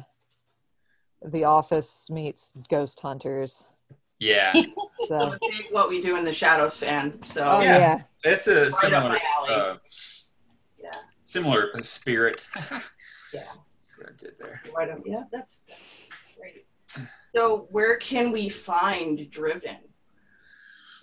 The 1.25 1.45
Office 1.45 2.09
meets 2.11 2.53
Ghost 2.71 3.01
Hunters. 3.01 3.65
Yeah, 4.19 4.53
So 5.09 5.37
What 5.73 5.89
We 5.89 6.01
Do 6.01 6.17
in 6.17 6.25
the 6.25 6.33
Shadows 6.33 6.77
fan. 6.77 7.23
So 7.23 7.43
oh 7.45 7.61
Yeah. 7.61 7.79
yeah, 7.79 8.03
it's 8.25 8.47
a 8.47 8.67
up 8.67 8.73
similar 8.73 9.19
uh, 9.49 9.77
yeah. 10.81 10.91
similar 11.25 11.71
spirit. 11.83 12.47
Yeah. 13.35 13.45
That's 13.45 13.99
what 13.99 14.09
I 14.09 14.13
did 14.19 14.39
there. 14.39 14.63
Right 14.77 14.91
up. 14.91 14.99
Yeah, 15.07 15.23
that's 15.33 15.63
great. 16.39 16.67
So, 17.35 17.67
where 17.71 17.97
can 17.97 18.31
we 18.31 18.51
find 18.51 19.31
Driven 19.31 19.79
for 19.87 19.92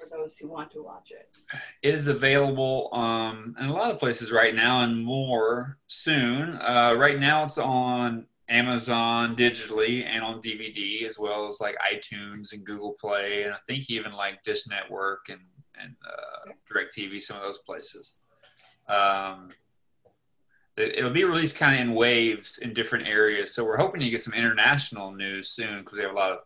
those 0.10 0.38
who 0.38 0.48
want 0.48 0.72
to 0.72 0.82
watch 0.84 1.12
it? 1.12 1.38
It 1.82 1.94
is 1.94 2.08
available 2.08 2.90
um, 2.94 3.56
in 3.60 3.68
a 3.68 3.74
lot 3.74 3.92
of 3.92 4.00
places 4.00 4.32
right 4.32 4.54
now 4.56 4.82
and 4.82 5.04
more 5.04 5.78
soon. 5.88 6.56
Uh, 6.56 6.96
right 6.98 7.20
now, 7.20 7.44
it's 7.44 7.58
on 7.58 8.26
Amazon 8.48 9.36
digitally 9.36 10.06
and 10.06 10.24
on 10.24 10.42
DVD, 10.42 11.04
as 11.06 11.20
well 11.20 11.48
as 11.48 11.60
like 11.62 11.78
iTunes 11.80 12.52
and 12.54 12.66
Google 12.66 12.94
Play, 13.00 13.44
and 13.44 13.54
I 13.54 13.58
think 13.68 13.90
even 13.90 14.12
like 14.12 14.44
Dish 14.44 14.68
Network 14.68 15.30
and 15.30 15.42
and 15.82 15.96
uh, 16.06 16.52
DirecTV, 16.70 17.22
some 17.22 17.38
of 17.38 17.44
those 17.44 17.60
places. 17.60 18.16
Um, 18.90 19.50
it- 20.76 20.98
it'll 20.98 21.10
be 21.12 21.24
released 21.24 21.56
kind 21.58 21.76
of 21.76 21.80
in 21.82 21.94
waves 21.94 22.58
in 22.58 22.74
different 22.74 23.08
areas, 23.08 23.54
so 23.54 23.64
we're 23.64 23.78
hoping 23.78 24.02
to 24.02 24.10
get 24.10 24.20
some 24.22 24.34
international 24.34 25.12
news 25.12 25.50
soon 25.50 25.80
because 25.80 25.98
we 25.98 26.04
have 26.04 26.12
a 26.12 26.16
lot 26.16 26.32
of 26.32 26.40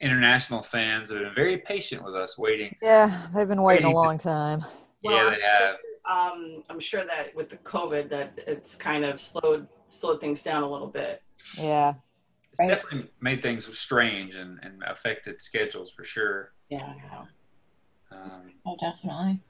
international 0.00 0.62
fans 0.62 1.10
have 1.10 1.18
been 1.20 1.34
very 1.34 1.58
patient 1.58 2.04
with 2.04 2.14
us, 2.14 2.38
waiting. 2.38 2.76
yeah. 2.82 3.26
They've 3.34 3.48
been 3.48 3.62
waiting 3.62 3.86
a 3.86 3.88
Waiting 3.88 3.92
to- 3.92 3.96
long 3.96 4.18
time. 4.18 4.64
yeah, 5.02 5.30
they 5.34 5.40
have. 5.42 5.76
Um, 6.08 6.62
I'm 6.70 6.80
sure 6.80 7.04
that 7.04 7.34
with 7.34 7.50
the 7.50 7.58
COVID, 7.58 8.08
that 8.08 8.38
it's 8.46 8.74
kind 8.76 9.04
of 9.04 9.20
slowed 9.20 9.66
slowed 9.88 10.20
things 10.20 10.42
down 10.42 10.62
a 10.62 10.68
little 10.68 10.86
bit. 10.86 11.22
Yeah, 11.58 11.94
It's 12.50 12.58
Right. 12.60 12.68
definitely 12.68 13.10
made 13.20 13.40
things 13.42 13.64
strange 13.78 14.34
and, 14.36 14.58
and 14.62 14.82
affected 14.86 15.40
schedules 15.40 15.90
for 15.92 16.04
sure. 16.04 16.52
Yeah. 16.68 16.92
I. 17.12 18.14
Um, 18.14 18.52
Oh, 18.66 18.76
definitely. 18.80 19.40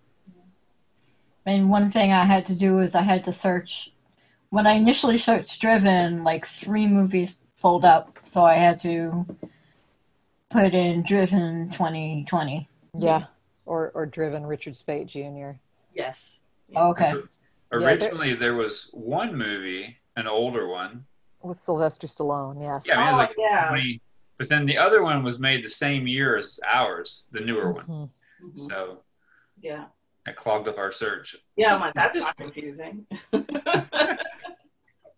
And 1.46 1.70
one 1.70 1.90
thing 1.90 2.12
I 2.12 2.24
had 2.24 2.44
to 2.46 2.54
do 2.54 2.74
was 2.76 2.94
I 2.94 3.02
had 3.02 3.24
to 3.24 3.32
search. 3.32 3.92
When 4.50 4.66
I 4.66 4.74
initially 4.74 5.18
searched 5.18 5.60
Driven, 5.60 6.22
like 6.24 6.46
three 6.46 6.86
movies 6.86 7.38
pulled 7.60 7.84
up, 7.84 8.18
so 8.22 8.44
I 8.44 8.54
had 8.54 8.78
to 8.80 9.26
put 10.50 10.74
in 10.74 11.02
Driven 11.02 11.70
2020. 11.70 12.68
yeah. 12.98 13.24
Or 13.66 13.90
or 13.94 14.06
driven 14.06 14.46
Richard 14.46 14.74
Speight 14.76 15.06
Jr. 15.08 15.50
Yes. 15.94 16.40
Okay. 16.74 17.12
there- 17.12 17.22
originally, 17.80 18.32
there 18.34 18.54
was 18.54 18.88
one 18.94 19.36
movie, 19.36 19.98
an 20.16 20.26
older 20.26 20.66
one. 20.68 21.04
with 21.42 21.58
Sylvester 21.58 22.06
Stallone. 22.06 22.60
Yes. 22.62 22.84
Yeah, 22.86 22.98
I 22.98 23.04
mean, 23.12 23.14
it 23.14 23.18
was 23.18 23.28
Oh, 23.28 23.42
yeah. 23.42 23.68
20, 23.68 24.00
but 24.38 24.48
then 24.48 24.64
the 24.66 24.76
other 24.78 25.02
one 25.02 25.22
was 25.22 25.38
made 25.38 25.62
the 25.62 25.68
same 25.68 26.06
year 26.06 26.36
as 26.36 26.58
ours, 26.66 27.28
the 27.32 27.40
newer 27.40 27.72
one. 27.72 27.84
Mhm. 27.86 28.10
Mhm. 28.42 28.58
So 28.70 29.02
Yeah. 29.60 29.84
that 30.24 30.34
clogged 30.36 30.66
up 30.66 30.78
our 30.78 30.90
search. 30.90 31.36
Yeah. 31.56 31.74
I'm 31.74 31.80
like, 31.80 31.94
that's 31.94 32.16
not 32.16 32.36
confusing. 32.38 33.06
Uh, 33.32 33.44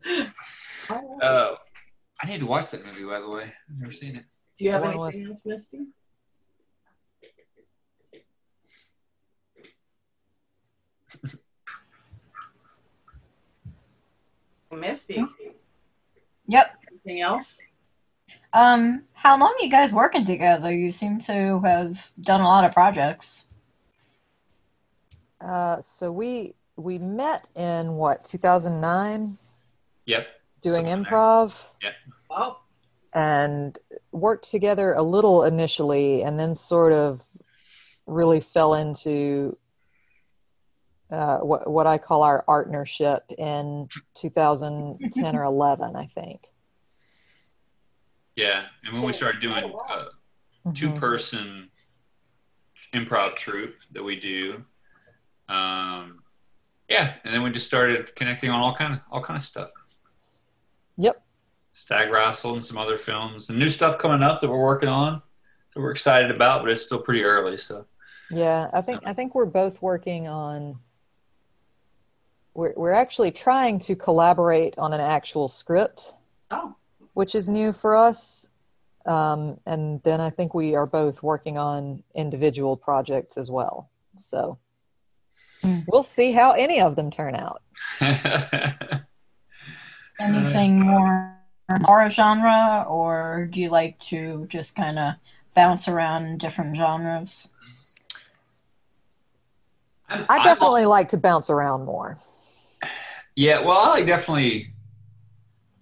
I 2.22 2.26
need 2.26 2.40
to 2.40 2.46
watch 2.46 2.70
that 2.70 2.84
movie, 2.84 3.04
by 3.04 3.20
the 3.20 3.28
way. 3.30 3.44
I've 3.44 3.78
never 3.78 3.92
seen 3.92 4.10
it. 4.12 4.20
Do 4.60 4.66
you 4.66 4.72
have 4.72 4.82
One 4.82 4.92
anything 5.10 5.26
else, 5.26 5.40
Misty? 5.46 5.86
Misty, 14.70 15.24
Yep. 16.46 16.76
anything 16.90 17.22
else? 17.22 17.58
Um, 18.52 19.04
how 19.14 19.38
long 19.38 19.54
are 19.58 19.64
you 19.64 19.70
guys 19.70 19.94
working 19.94 20.26
together? 20.26 20.70
You 20.70 20.92
seem 20.92 21.20
to 21.20 21.60
have 21.60 22.10
done 22.20 22.42
a 22.42 22.44
lot 22.44 22.66
of 22.66 22.72
projects. 22.72 23.46
Uh, 25.40 25.80
so 25.80 26.12
we 26.12 26.54
we 26.76 26.98
met 26.98 27.48
in 27.56 27.94
what 27.94 28.26
2009 28.26 29.38
Yep. 30.04 30.28
doing 30.60 30.86
Somewhere 30.86 30.96
there. 31.02 31.04
improv 31.18 31.68
Oh, 32.28 32.60
and 33.14 33.78
worked 34.12 34.50
together 34.50 34.92
a 34.92 35.02
little 35.02 35.44
initially 35.44 36.22
and 36.22 36.38
then 36.38 36.54
sort 36.54 36.92
of 36.92 37.22
really 38.06 38.40
fell 38.40 38.74
into 38.74 39.56
uh, 41.10 41.38
what, 41.38 41.70
what 41.70 41.86
I 41.86 41.98
call 41.98 42.22
our 42.22 42.42
partnership 42.42 43.24
in 43.36 43.88
2010 44.14 45.36
or 45.36 45.44
11, 45.44 45.96
I 45.96 46.06
think. 46.06 46.42
Yeah. 48.36 48.64
And 48.84 48.94
when 48.94 49.02
we 49.02 49.12
started 49.12 49.40
doing 49.40 49.72
uh, 49.90 50.04
two 50.74 50.90
Mhm. 50.90 50.98
person 50.98 51.70
improv 52.92 53.36
troupe 53.36 53.76
that 53.92 54.02
we 54.02 54.16
do. 54.18 54.64
Um, 55.48 56.22
yeah, 56.88 57.14
and 57.24 57.32
then 57.34 57.42
we 57.42 57.50
just 57.50 57.66
started 57.66 58.14
connecting 58.16 58.50
on 58.50 58.60
all 58.60 58.74
kind 58.74 58.94
of 58.94 59.00
all 59.10 59.22
kind 59.22 59.36
of 59.36 59.44
stuff. 59.44 59.70
Yep. 60.96 61.22
Stag 61.80 62.10
Rassle 62.10 62.52
and 62.52 62.62
some 62.62 62.76
other 62.76 62.98
films 62.98 63.48
and 63.48 63.58
new 63.58 63.70
stuff 63.70 63.96
coming 63.96 64.22
up 64.22 64.38
that 64.40 64.50
we're 64.50 64.60
working 64.62 64.90
on 64.90 65.22
that 65.74 65.80
we're 65.80 65.90
excited 65.92 66.30
about, 66.30 66.60
but 66.60 66.70
it's 66.70 66.82
still 66.82 66.98
pretty 66.98 67.24
early. 67.24 67.56
So 67.56 67.86
Yeah, 68.30 68.68
I 68.74 68.82
think 68.82 69.00
I 69.06 69.14
think 69.14 69.34
we're 69.34 69.46
both 69.46 69.80
working 69.80 70.28
on. 70.28 70.78
We're 72.52 72.74
we're 72.76 72.92
actually 72.92 73.30
trying 73.30 73.78
to 73.80 73.96
collaborate 73.96 74.76
on 74.76 74.92
an 74.92 75.00
actual 75.00 75.48
script, 75.48 76.12
oh, 76.50 76.76
which 77.14 77.34
is 77.34 77.48
new 77.48 77.72
for 77.72 77.96
us. 77.96 78.46
Um, 79.06 79.58
and 79.64 80.02
then 80.02 80.20
I 80.20 80.28
think 80.28 80.52
we 80.52 80.74
are 80.74 80.84
both 80.84 81.22
working 81.22 81.56
on 81.56 82.02
individual 82.14 82.76
projects 82.76 83.38
as 83.38 83.50
well. 83.50 83.90
So 84.18 84.58
Hmm. 85.62 85.80
we'll 85.88 86.02
see 86.02 86.32
how 86.32 86.52
any 86.52 86.80
of 86.82 86.94
them 86.96 87.10
turn 87.10 87.34
out. 87.34 87.62
Anything 90.20 90.80
more 90.82 91.29
horror 91.84 92.10
genre, 92.10 92.84
or 92.88 93.48
do 93.50 93.60
you 93.60 93.70
like 93.70 93.98
to 94.00 94.46
just 94.48 94.74
kind 94.74 94.98
of 94.98 95.14
bounce 95.54 95.88
around 95.88 96.26
in 96.26 96.38
different 96.38 96.76
genres? 96.76 97.48
I 100.08 100.42
definitely 100.42 100.86
like 100.86 101.08
to 101.08 101.16
bounce 101.16 101.50
around 101.50 101.84
more. 101.84 102.18
Yeah, 103.36 103.60
well, 103.60 103.78
I 103.78 103.88
like 103.90 104.06
definitely 104.06 104.72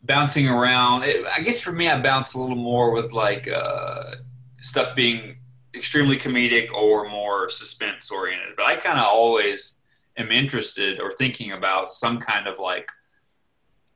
bouncing 0.03 0.49
around. 0.49 1.05
It, 1.05 1.24
I 1.34 1.41
guess 1.41 1.61
for 1.61 1.72
me, 1.72 1.89
I 1.89 2.01
bounce 2.01 2.34
a 2.34 2.41
little 2.41 2.57
more 2.57 2.93
with 2.93 3.12
like 3.12 3.49
uh, 3.49 4.16
stuff 4.59 4.95
being 4.95 5.39
extremely 5.74 6.16
comedic 6.16 6.72
or 6.72 7.09
more 7.09 7.49
suspense 7.49 8.11
oriented. 8.11 8.55
But 8.57 8.66
I 8.66 8.76
kind 8.76 8.99
of 8.99 9.07
always 9.07 9.80
am 10.16 10.30
interested 10.30 11.01
or 11.01 11.12
thinking 11.12 11.53
about 11.53 11.91
some 11.91 12.18
kind 12.18 12.47
of 12.47 12.59
like 12.59 12.91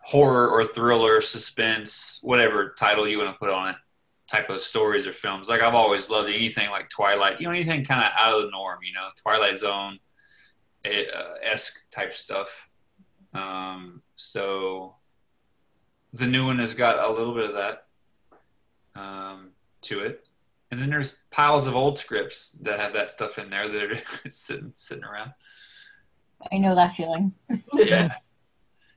horror 0.03 0.49
or 0.49 0.65
thriller, 0.65 1.21
suspense, 1.21 2.19
whatever 2.23 2.75
title 2.79 3.07
you 3.07 3.19
want 3.19 3.31
to 3.31 3.39
put 3.39 3.51
on 3.51 3.69
it, 3.69 3.77
type 4.29 4.51
of 4.51 4.61
stories 4.61 5.07
or 5.07 5.13
films. 5.13 5.49
Like 5.49 5.63
I've 5.63 5.75
always 5.75 6.11
loved 6.11 6.29
anything 6.29 6.71
like 6.71 6.91
Twilight, 6.91 7.41
you 7.41 7.47
know, 7.47 7.53
anything 7.53 7.85
kind 7.85 8.05
of 8.05 8.11
out 8.19 8.35
of 8.35 8.43
the 8.43 8.51
norm, 8.51 8.81
you 8.83 8.93
know, 8.93 9.09
Twilight 9.17 9.59
Zone 9.59 9.99
uh, 10.85 11.35
esque 11.43 11.91
type 11.91 12.13
stuff. 12.13 12.69
Um, 13.33 14.03
so 14.17 14.97
the 16.13 16.27
new 16.27 16.47
one 16.47 16.59
has 16.59 16.75
got 16.75 16.99
a 16.99 17.13
little 17.13 17.35
bit 17.35 17.51
of 17.51 17.55
that 17.55 17.87
um, 18.95 19.51
to 19.83 20.01
it. 20.01 20.27
And 20.71 20.81
then 20.81 20.91
there's 20.91 21.23
piles 21.31 21.67
of 21.67 21.77
old 21.77 21.99
scripts 21.99 22.53
that 22.63 22.81
have 22.81 22.95
that 22.95 23.11
stuff 23.11 23.39
in 23.39 23.51
there 23.51 23.69
that 23.69 23.83
are 23.83 23.97
sitting 24.29 24.73
sitting 24.75 25.05
around. 25.05 25.33
I 26.51 26.59
know 26.59 26.75
that 26.75 26.95
feeling. 26.95 27.35
Yeah. 27.75 28.17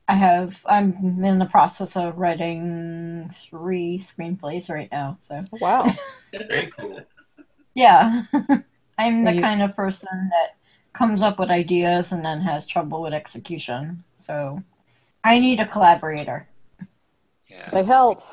I 0.07 0.15
have. 0.15 0.61
I'm 0.67 1.23
in 1.23 1.39
the 1.39 1.45
process 1.47 1.95
of 1.95 2.17
writing 2.17 3.33
three 3.49 3.97
screenplays 3.99 4.69
right 4.69 4.89
now. 4.91 5.17
So 5.19 5.43
oh, 5.51 5.57
Wow. 5.59 5.93
Very 6.33 6.67
cool. 6.77 7.01
yeah, 7.73 8.23
I'm 8.97 9.23
the 9.23 9.33
you- 9.33 9.41
kind 9.41 9.61
of 9.61 9.75
person 9.75 10.09
that 10.31 10.57
comes 10.93 11.21
up 11.21 11.39
with 11.39 11.49
ideas 11.49 12.11
and 12.11 12.23
then 12.23 12.41
has 12.41 12.65
trouble 12.67 13.01
with 13.01 13.13
execution. 13.13 14.03
So 14.17 14.61
I 15.23 15.39
need 15.39 15.59
a 15.59 15.65
collaborator. 15.65 16.47
Yeah. 17.49 17.69
they 17.71 17.83
help. 17.83 18.23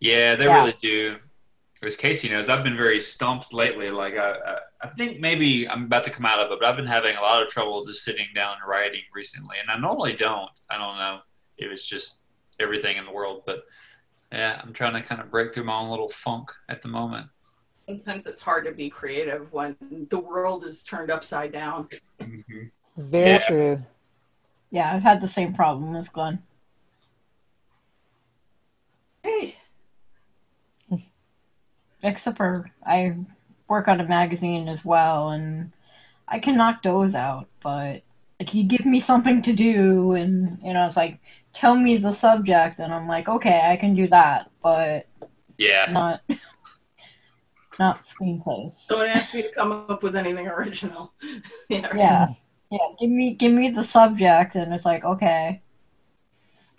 Yeah, 0.00 0.36
they 0.36 0.44
Yeah. 0.44 0.58
really 0.60 0.76
do. 0.82 1.18
As 1.82 1.96
Casey 1.96 2.28
knows, 2.28 2.48
I've 2.48 2.64
been 2.64 2.76
very 2.76 3.00
stumped 3.00 3.52
lately. 3.52 3.90
Like 3.90 4.14
I, 4.16 4.32
I, 4.32 4.58
I 4.84 4.88
think 4.88 5.18
maybe 5.18 5.66
I'm 5.66 5.84
about 5.84 6.04
to 6.04 6.10
come 6.10 6.26
out 6.26 6.38
of 6.40 6.52
it, 6.52 6.58
but 6.60 6.68
I've 6.68 6.76
been 6.76 6.86
having 6.86 7.16
a 7.16 7.20
lot 7.22 7.42
of 7.42 7.48
trouble 7.48 7.86
just 7.86 8.04
sitting 8.04 8.26
down 8.34 8.56
and 8.60 8.68
writing 8.68 9.00
recently, 9.14 9.56
and 9.58 9.70
I 9.70 9.78
normally 9.78 10.12
don't. 10.12 10.50
I 10.68 10.76
don't 10.76 10.98
know 10.98 11.20
if 11.56 11.72
it's 11.72 11.88
just 11.88 12.20
everything 12.60 12.98
in 12.98 13.06
the 13.06 13.10
world, 13.10 13.44
but 13.46 13.62
yeah, 14.30 14.60
I'm 14.62 14.74
trying 14.74 14.92
to 14.92 15.00
kind 15.00 15.22
of 15.22 15.30
break 15.30 15.54
through 15.54 15.64
my 15.64 15.78
own 15.78 15.88
little 15.88 16.10
funk 16.10 16.52
at 16.68 16.82
the 16.82 16.88
moment. 16.88 17.28
sometimes 17.88 18.26
it's 18.26 18.42
hard 18.42 18.66
to 18.66 18.72
be 18.72 18.90
creative 18.90 19.50
when 19.54 19.74
the 20.10 20.18
world 20.18 20.64
is 20.64 20.82
turned 20.82 21.10
upside 21.10 21.50
down. 21.52 21.88
Mm-hmm. 22.20 22.64
Very 22.98 23.30
Yeah. 23.30 23.38
true. 23.38 23.82
Yeah, 24.70 24.94
I've 24.94 25.02
had 25.02 25.22
the 25.22 25.28
same 25.28 25.54
problem 25.54 25.96
as 25.96 26.10
Glenn. 26.10 26.42
Hey, 29.22 29.56
Except 32.02 32.36
for 32.36 32.70
I 32.86 33.16
work 33.74 33.88
on 33.88 34.00
a 34.00 34.08
magazine 34.08 34.68
as 34.68 34.84
well, 34.84 35.30
and 35.30 35.72
I 36.28 36.38
can 36.40 36.56
knock 36.56 36.82
those 36.82 37.14
out. 37.14 37.48
But 37.62 38.02
like, 38.40 38.54
you 38.54 38.64
give 38.64 38.86
me 38.86 39.00
something 39.00 39.42
to 39.42 39.52
do, 39.54 40.12
and 40.14 40.58
you 40.64 40.72
know, 40.74 40.86
it's 40.86 40.96
like 40.96 41.20
tell 41.54 41.74
me 41.76 41.98
the 41.98 42.12
subject, 42.12 42.78
and 42.80 42.92
I'm 42.94 43.08
like, 43.08 43.28
okay, 43.28 43.62
I 43.72 43.76
can 43.76 43.94
do 43.94 44.08
that, 44.08 44.50
but 44.62 45.08
Yeah, 45.58 45.86
not 45.88 46.22
not 47.78 48.02
screenplays. 48.02 48.86
don't 48.88 49.08
ask 49.08 49.34
me 49.34 49.42
to 49.42 49.50
come 49.50 49.72
up 49.72 50.02
with 50.02 50.16
anything 50.16 50.46
original. 50.48 51.12
yeah. 51.68 51.88
Yeah, 51.92 52.26
yeah. 52.70 52.78
Give 53.00 53.10
me 53.10 53.34
give 53.34 53.52
me 53.52 53.70
the 53.70 53.84
subject, 53.84 54.54
and 54.56 54.72
it's 54.74 54.84
like 54.84 55.04
okay, 55.04 55.62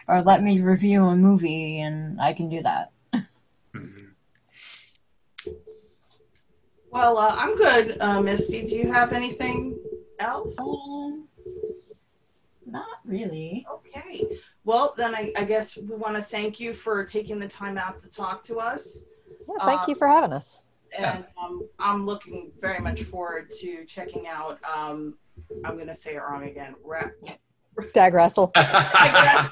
or 0.08 0.22
let 0.24 0.42
me 0.44 0.62
review 0.62 1.04
a 1.06 1.16
movie, 1.16 1.80
and 1.80 2.20
I 2.22 2.34
can 2.34 2.50
do 2.50 2.62
that. 2.64 2.92
Well, 6.96 7.18
uh, 7.18 7.36
I'm 7.38 7.58
good, 7.58 7.98
uh, 8.00 8.22
Misty. 8.22 8.66
Do 8.66 8.74
you 8.74 8.90
have 8.90 9.12
anything 9.12 9.78
else? 10.18 10.58
Um, 10.58 11.28
not 12.66 12.86
really. 13.04 13.68
Okay. 13.70 14.26
Well, 14.64 14.94
then 14.96 15.14
I, 15.14 15.34
I 15.38 15.44
guess 15.44 15.76
we 15.76 15.94
want 15.94 16.16
to 16.16 16.22
thank 16.22 16.58
you 16.58 16.72
for 16.74 17.04
taking 17.04 17.38
the 17.38 17.50
time 17.50 17.78
out 17.78 18.00
to 18.00 18.10
talk 18.10 18.44
to 18.44 18.62
us. 18.62 19.04
Yeah, 19.30 19.66
thank 19.66 19.82
Uh, 19.82 19.86
you 19.90 19.96
for 19.96 20.08
having 20.08 20.32
us. 20.32 20.62
And 20.98 21.26
um, 21.38 21.68
I'm 21.80 22.06
looking 22.06 22.54
very 22.62 22.80
much 22.80 23.04
forward 23.04 23.52
to 23.60 23.84
checking 23.84 24.30
out, 24.30 24.60
um, 24.64 25.18
I'm 25.66 25.76
going 25.76 25.88
to 25.88 25.96
say 25.96 26.16
it 26.16 26.20
wrong 26.20 26.46
again. 26.46 26.76
Ra- 26.82 27.10
Stag 27.84 28.14
Rassle. 28.14 28.52
I 28.56 29.52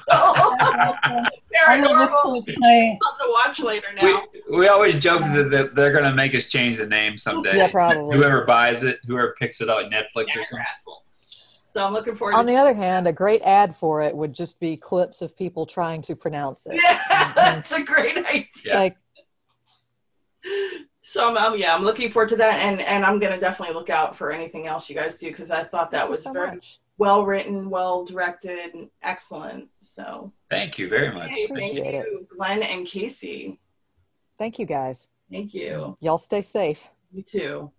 will 1.80 1.94
look 1.94 2.46
Paranormal. 2.46 2.46
for. 2.46 2.98
I'll 3.02 3.16
to 3.16 3.26
watch 3.28 3.60
later 3.60 3.86
we, 4.02 4.12
now. 4.12 4.22
we 4.50 4.58
we 4.58 4.68
always 4.68 4.96
joke 4.96 5.20
that 5.20 5.50
that 5.50 5.74
they're 5.74 5.92
going 5.92 6.04
to 6.04 6.14
make 6.14 6.34
us 6.34 6.48
change 6.48 6.78
the 6.78 6.86
name 6.86 7.16
someday. 7.16 7.56
Yeah, 7.56 7.70
probably. 7.70 8.16
Whoever 8.16 8.44
buys 8.44 8.82
it, 8.82 9.00
whoever 9.06 9.34
picks 9.38 9.60
it 9.60 9.68
up, 9.68 9.82
like 9.82 9.92
Netflix 9.92 10.36
or 10.36 10.42
something. 10.42 10.58
Rassle. 10.58 11.04
So 11.66 11.84
I'm 11.84 11.92
looking 11.92 12.14
forward 12.14 12.36
On 12.36 12.46
to 12.46 12.52
the 12.52 12.56
other 12.56 12.74
hand, 12.74 13.08
a 13.08 13.12
great 13.12 13.42
ad 13.42 13.74
for 13.74 14.00
it 14.00 14.16
would 14.16 14.32
just 14.32 14.60
be 14.60 14.76
clips 14.76 15.22
of 15.22 15.36
people 15.36 15.66
trying 15.66 16.02
to 16.02 16.14
pronounce 16.14 16.66
it. 16.66 16.76
Yeah, 16.76 17.32
that's 17.34 17.72
a 17.72 17.82
great 17.82 18.16
idea. 18.16 18.46
Like, 18.72 18.96
So 21.00 21.28
um, 21.28 21.36
um, 21.36 21.58
yeah, 21.58 21.74
I'm 21.74 21.82
looking 21.82 22.10
forward 22.10 22.28
to 22.28 22.36
that, 22.36 22.60
and 22.60 22.80
and 22.80 23.04
I'm 23.04 23.18
gonna 23.18 23.40
definitely 23.40 23.74
look 23.74 23.90
out 23.90 24.14
for 24.14 24.30
anything 24.30 24.66
else 24.66 24.88
you 24.88 24.94
guys 24.94 25.18
do 25.18 25.26
because 25.28 25.50
I 25.50 25.64
thought 25.64 25.90
that 25.90 26.08
was 26.08 26.22
so 26.22 26.32
very 26.32 26.52
much. 26.52 26.80
Well 26.98 27.24
written, 27.26 27.70
well 27.70 28.04
directed, 28.04 28.74
and 28.74 28.90
excellent. 29.02 29.68
So 29.80 30.32
Thank 30.50 30.78
you 30.78 30.88
very 30.88 31.12
much. 31.12 31.30
hey, 31.30 31.46
Thank 31.46 31.58
thank 31.58 31.74
you. 31.74 31.80
Appreciate 31.80 32.04
you, 32.04 32.26
Glenn 32.36 32.62
and 32.62 32.86
Casey. 32.86 33.58
Thank 34.38 34.58
you 34.58 34.66
guys. 34.66 35.08
Thank 35.30 35.54
you. 35.54 35.96
Y'all 36.00 36.18
stay 36.18 36.42
safe. 36.42 36.88
You 37.12 37.22
too. 37.22 37.70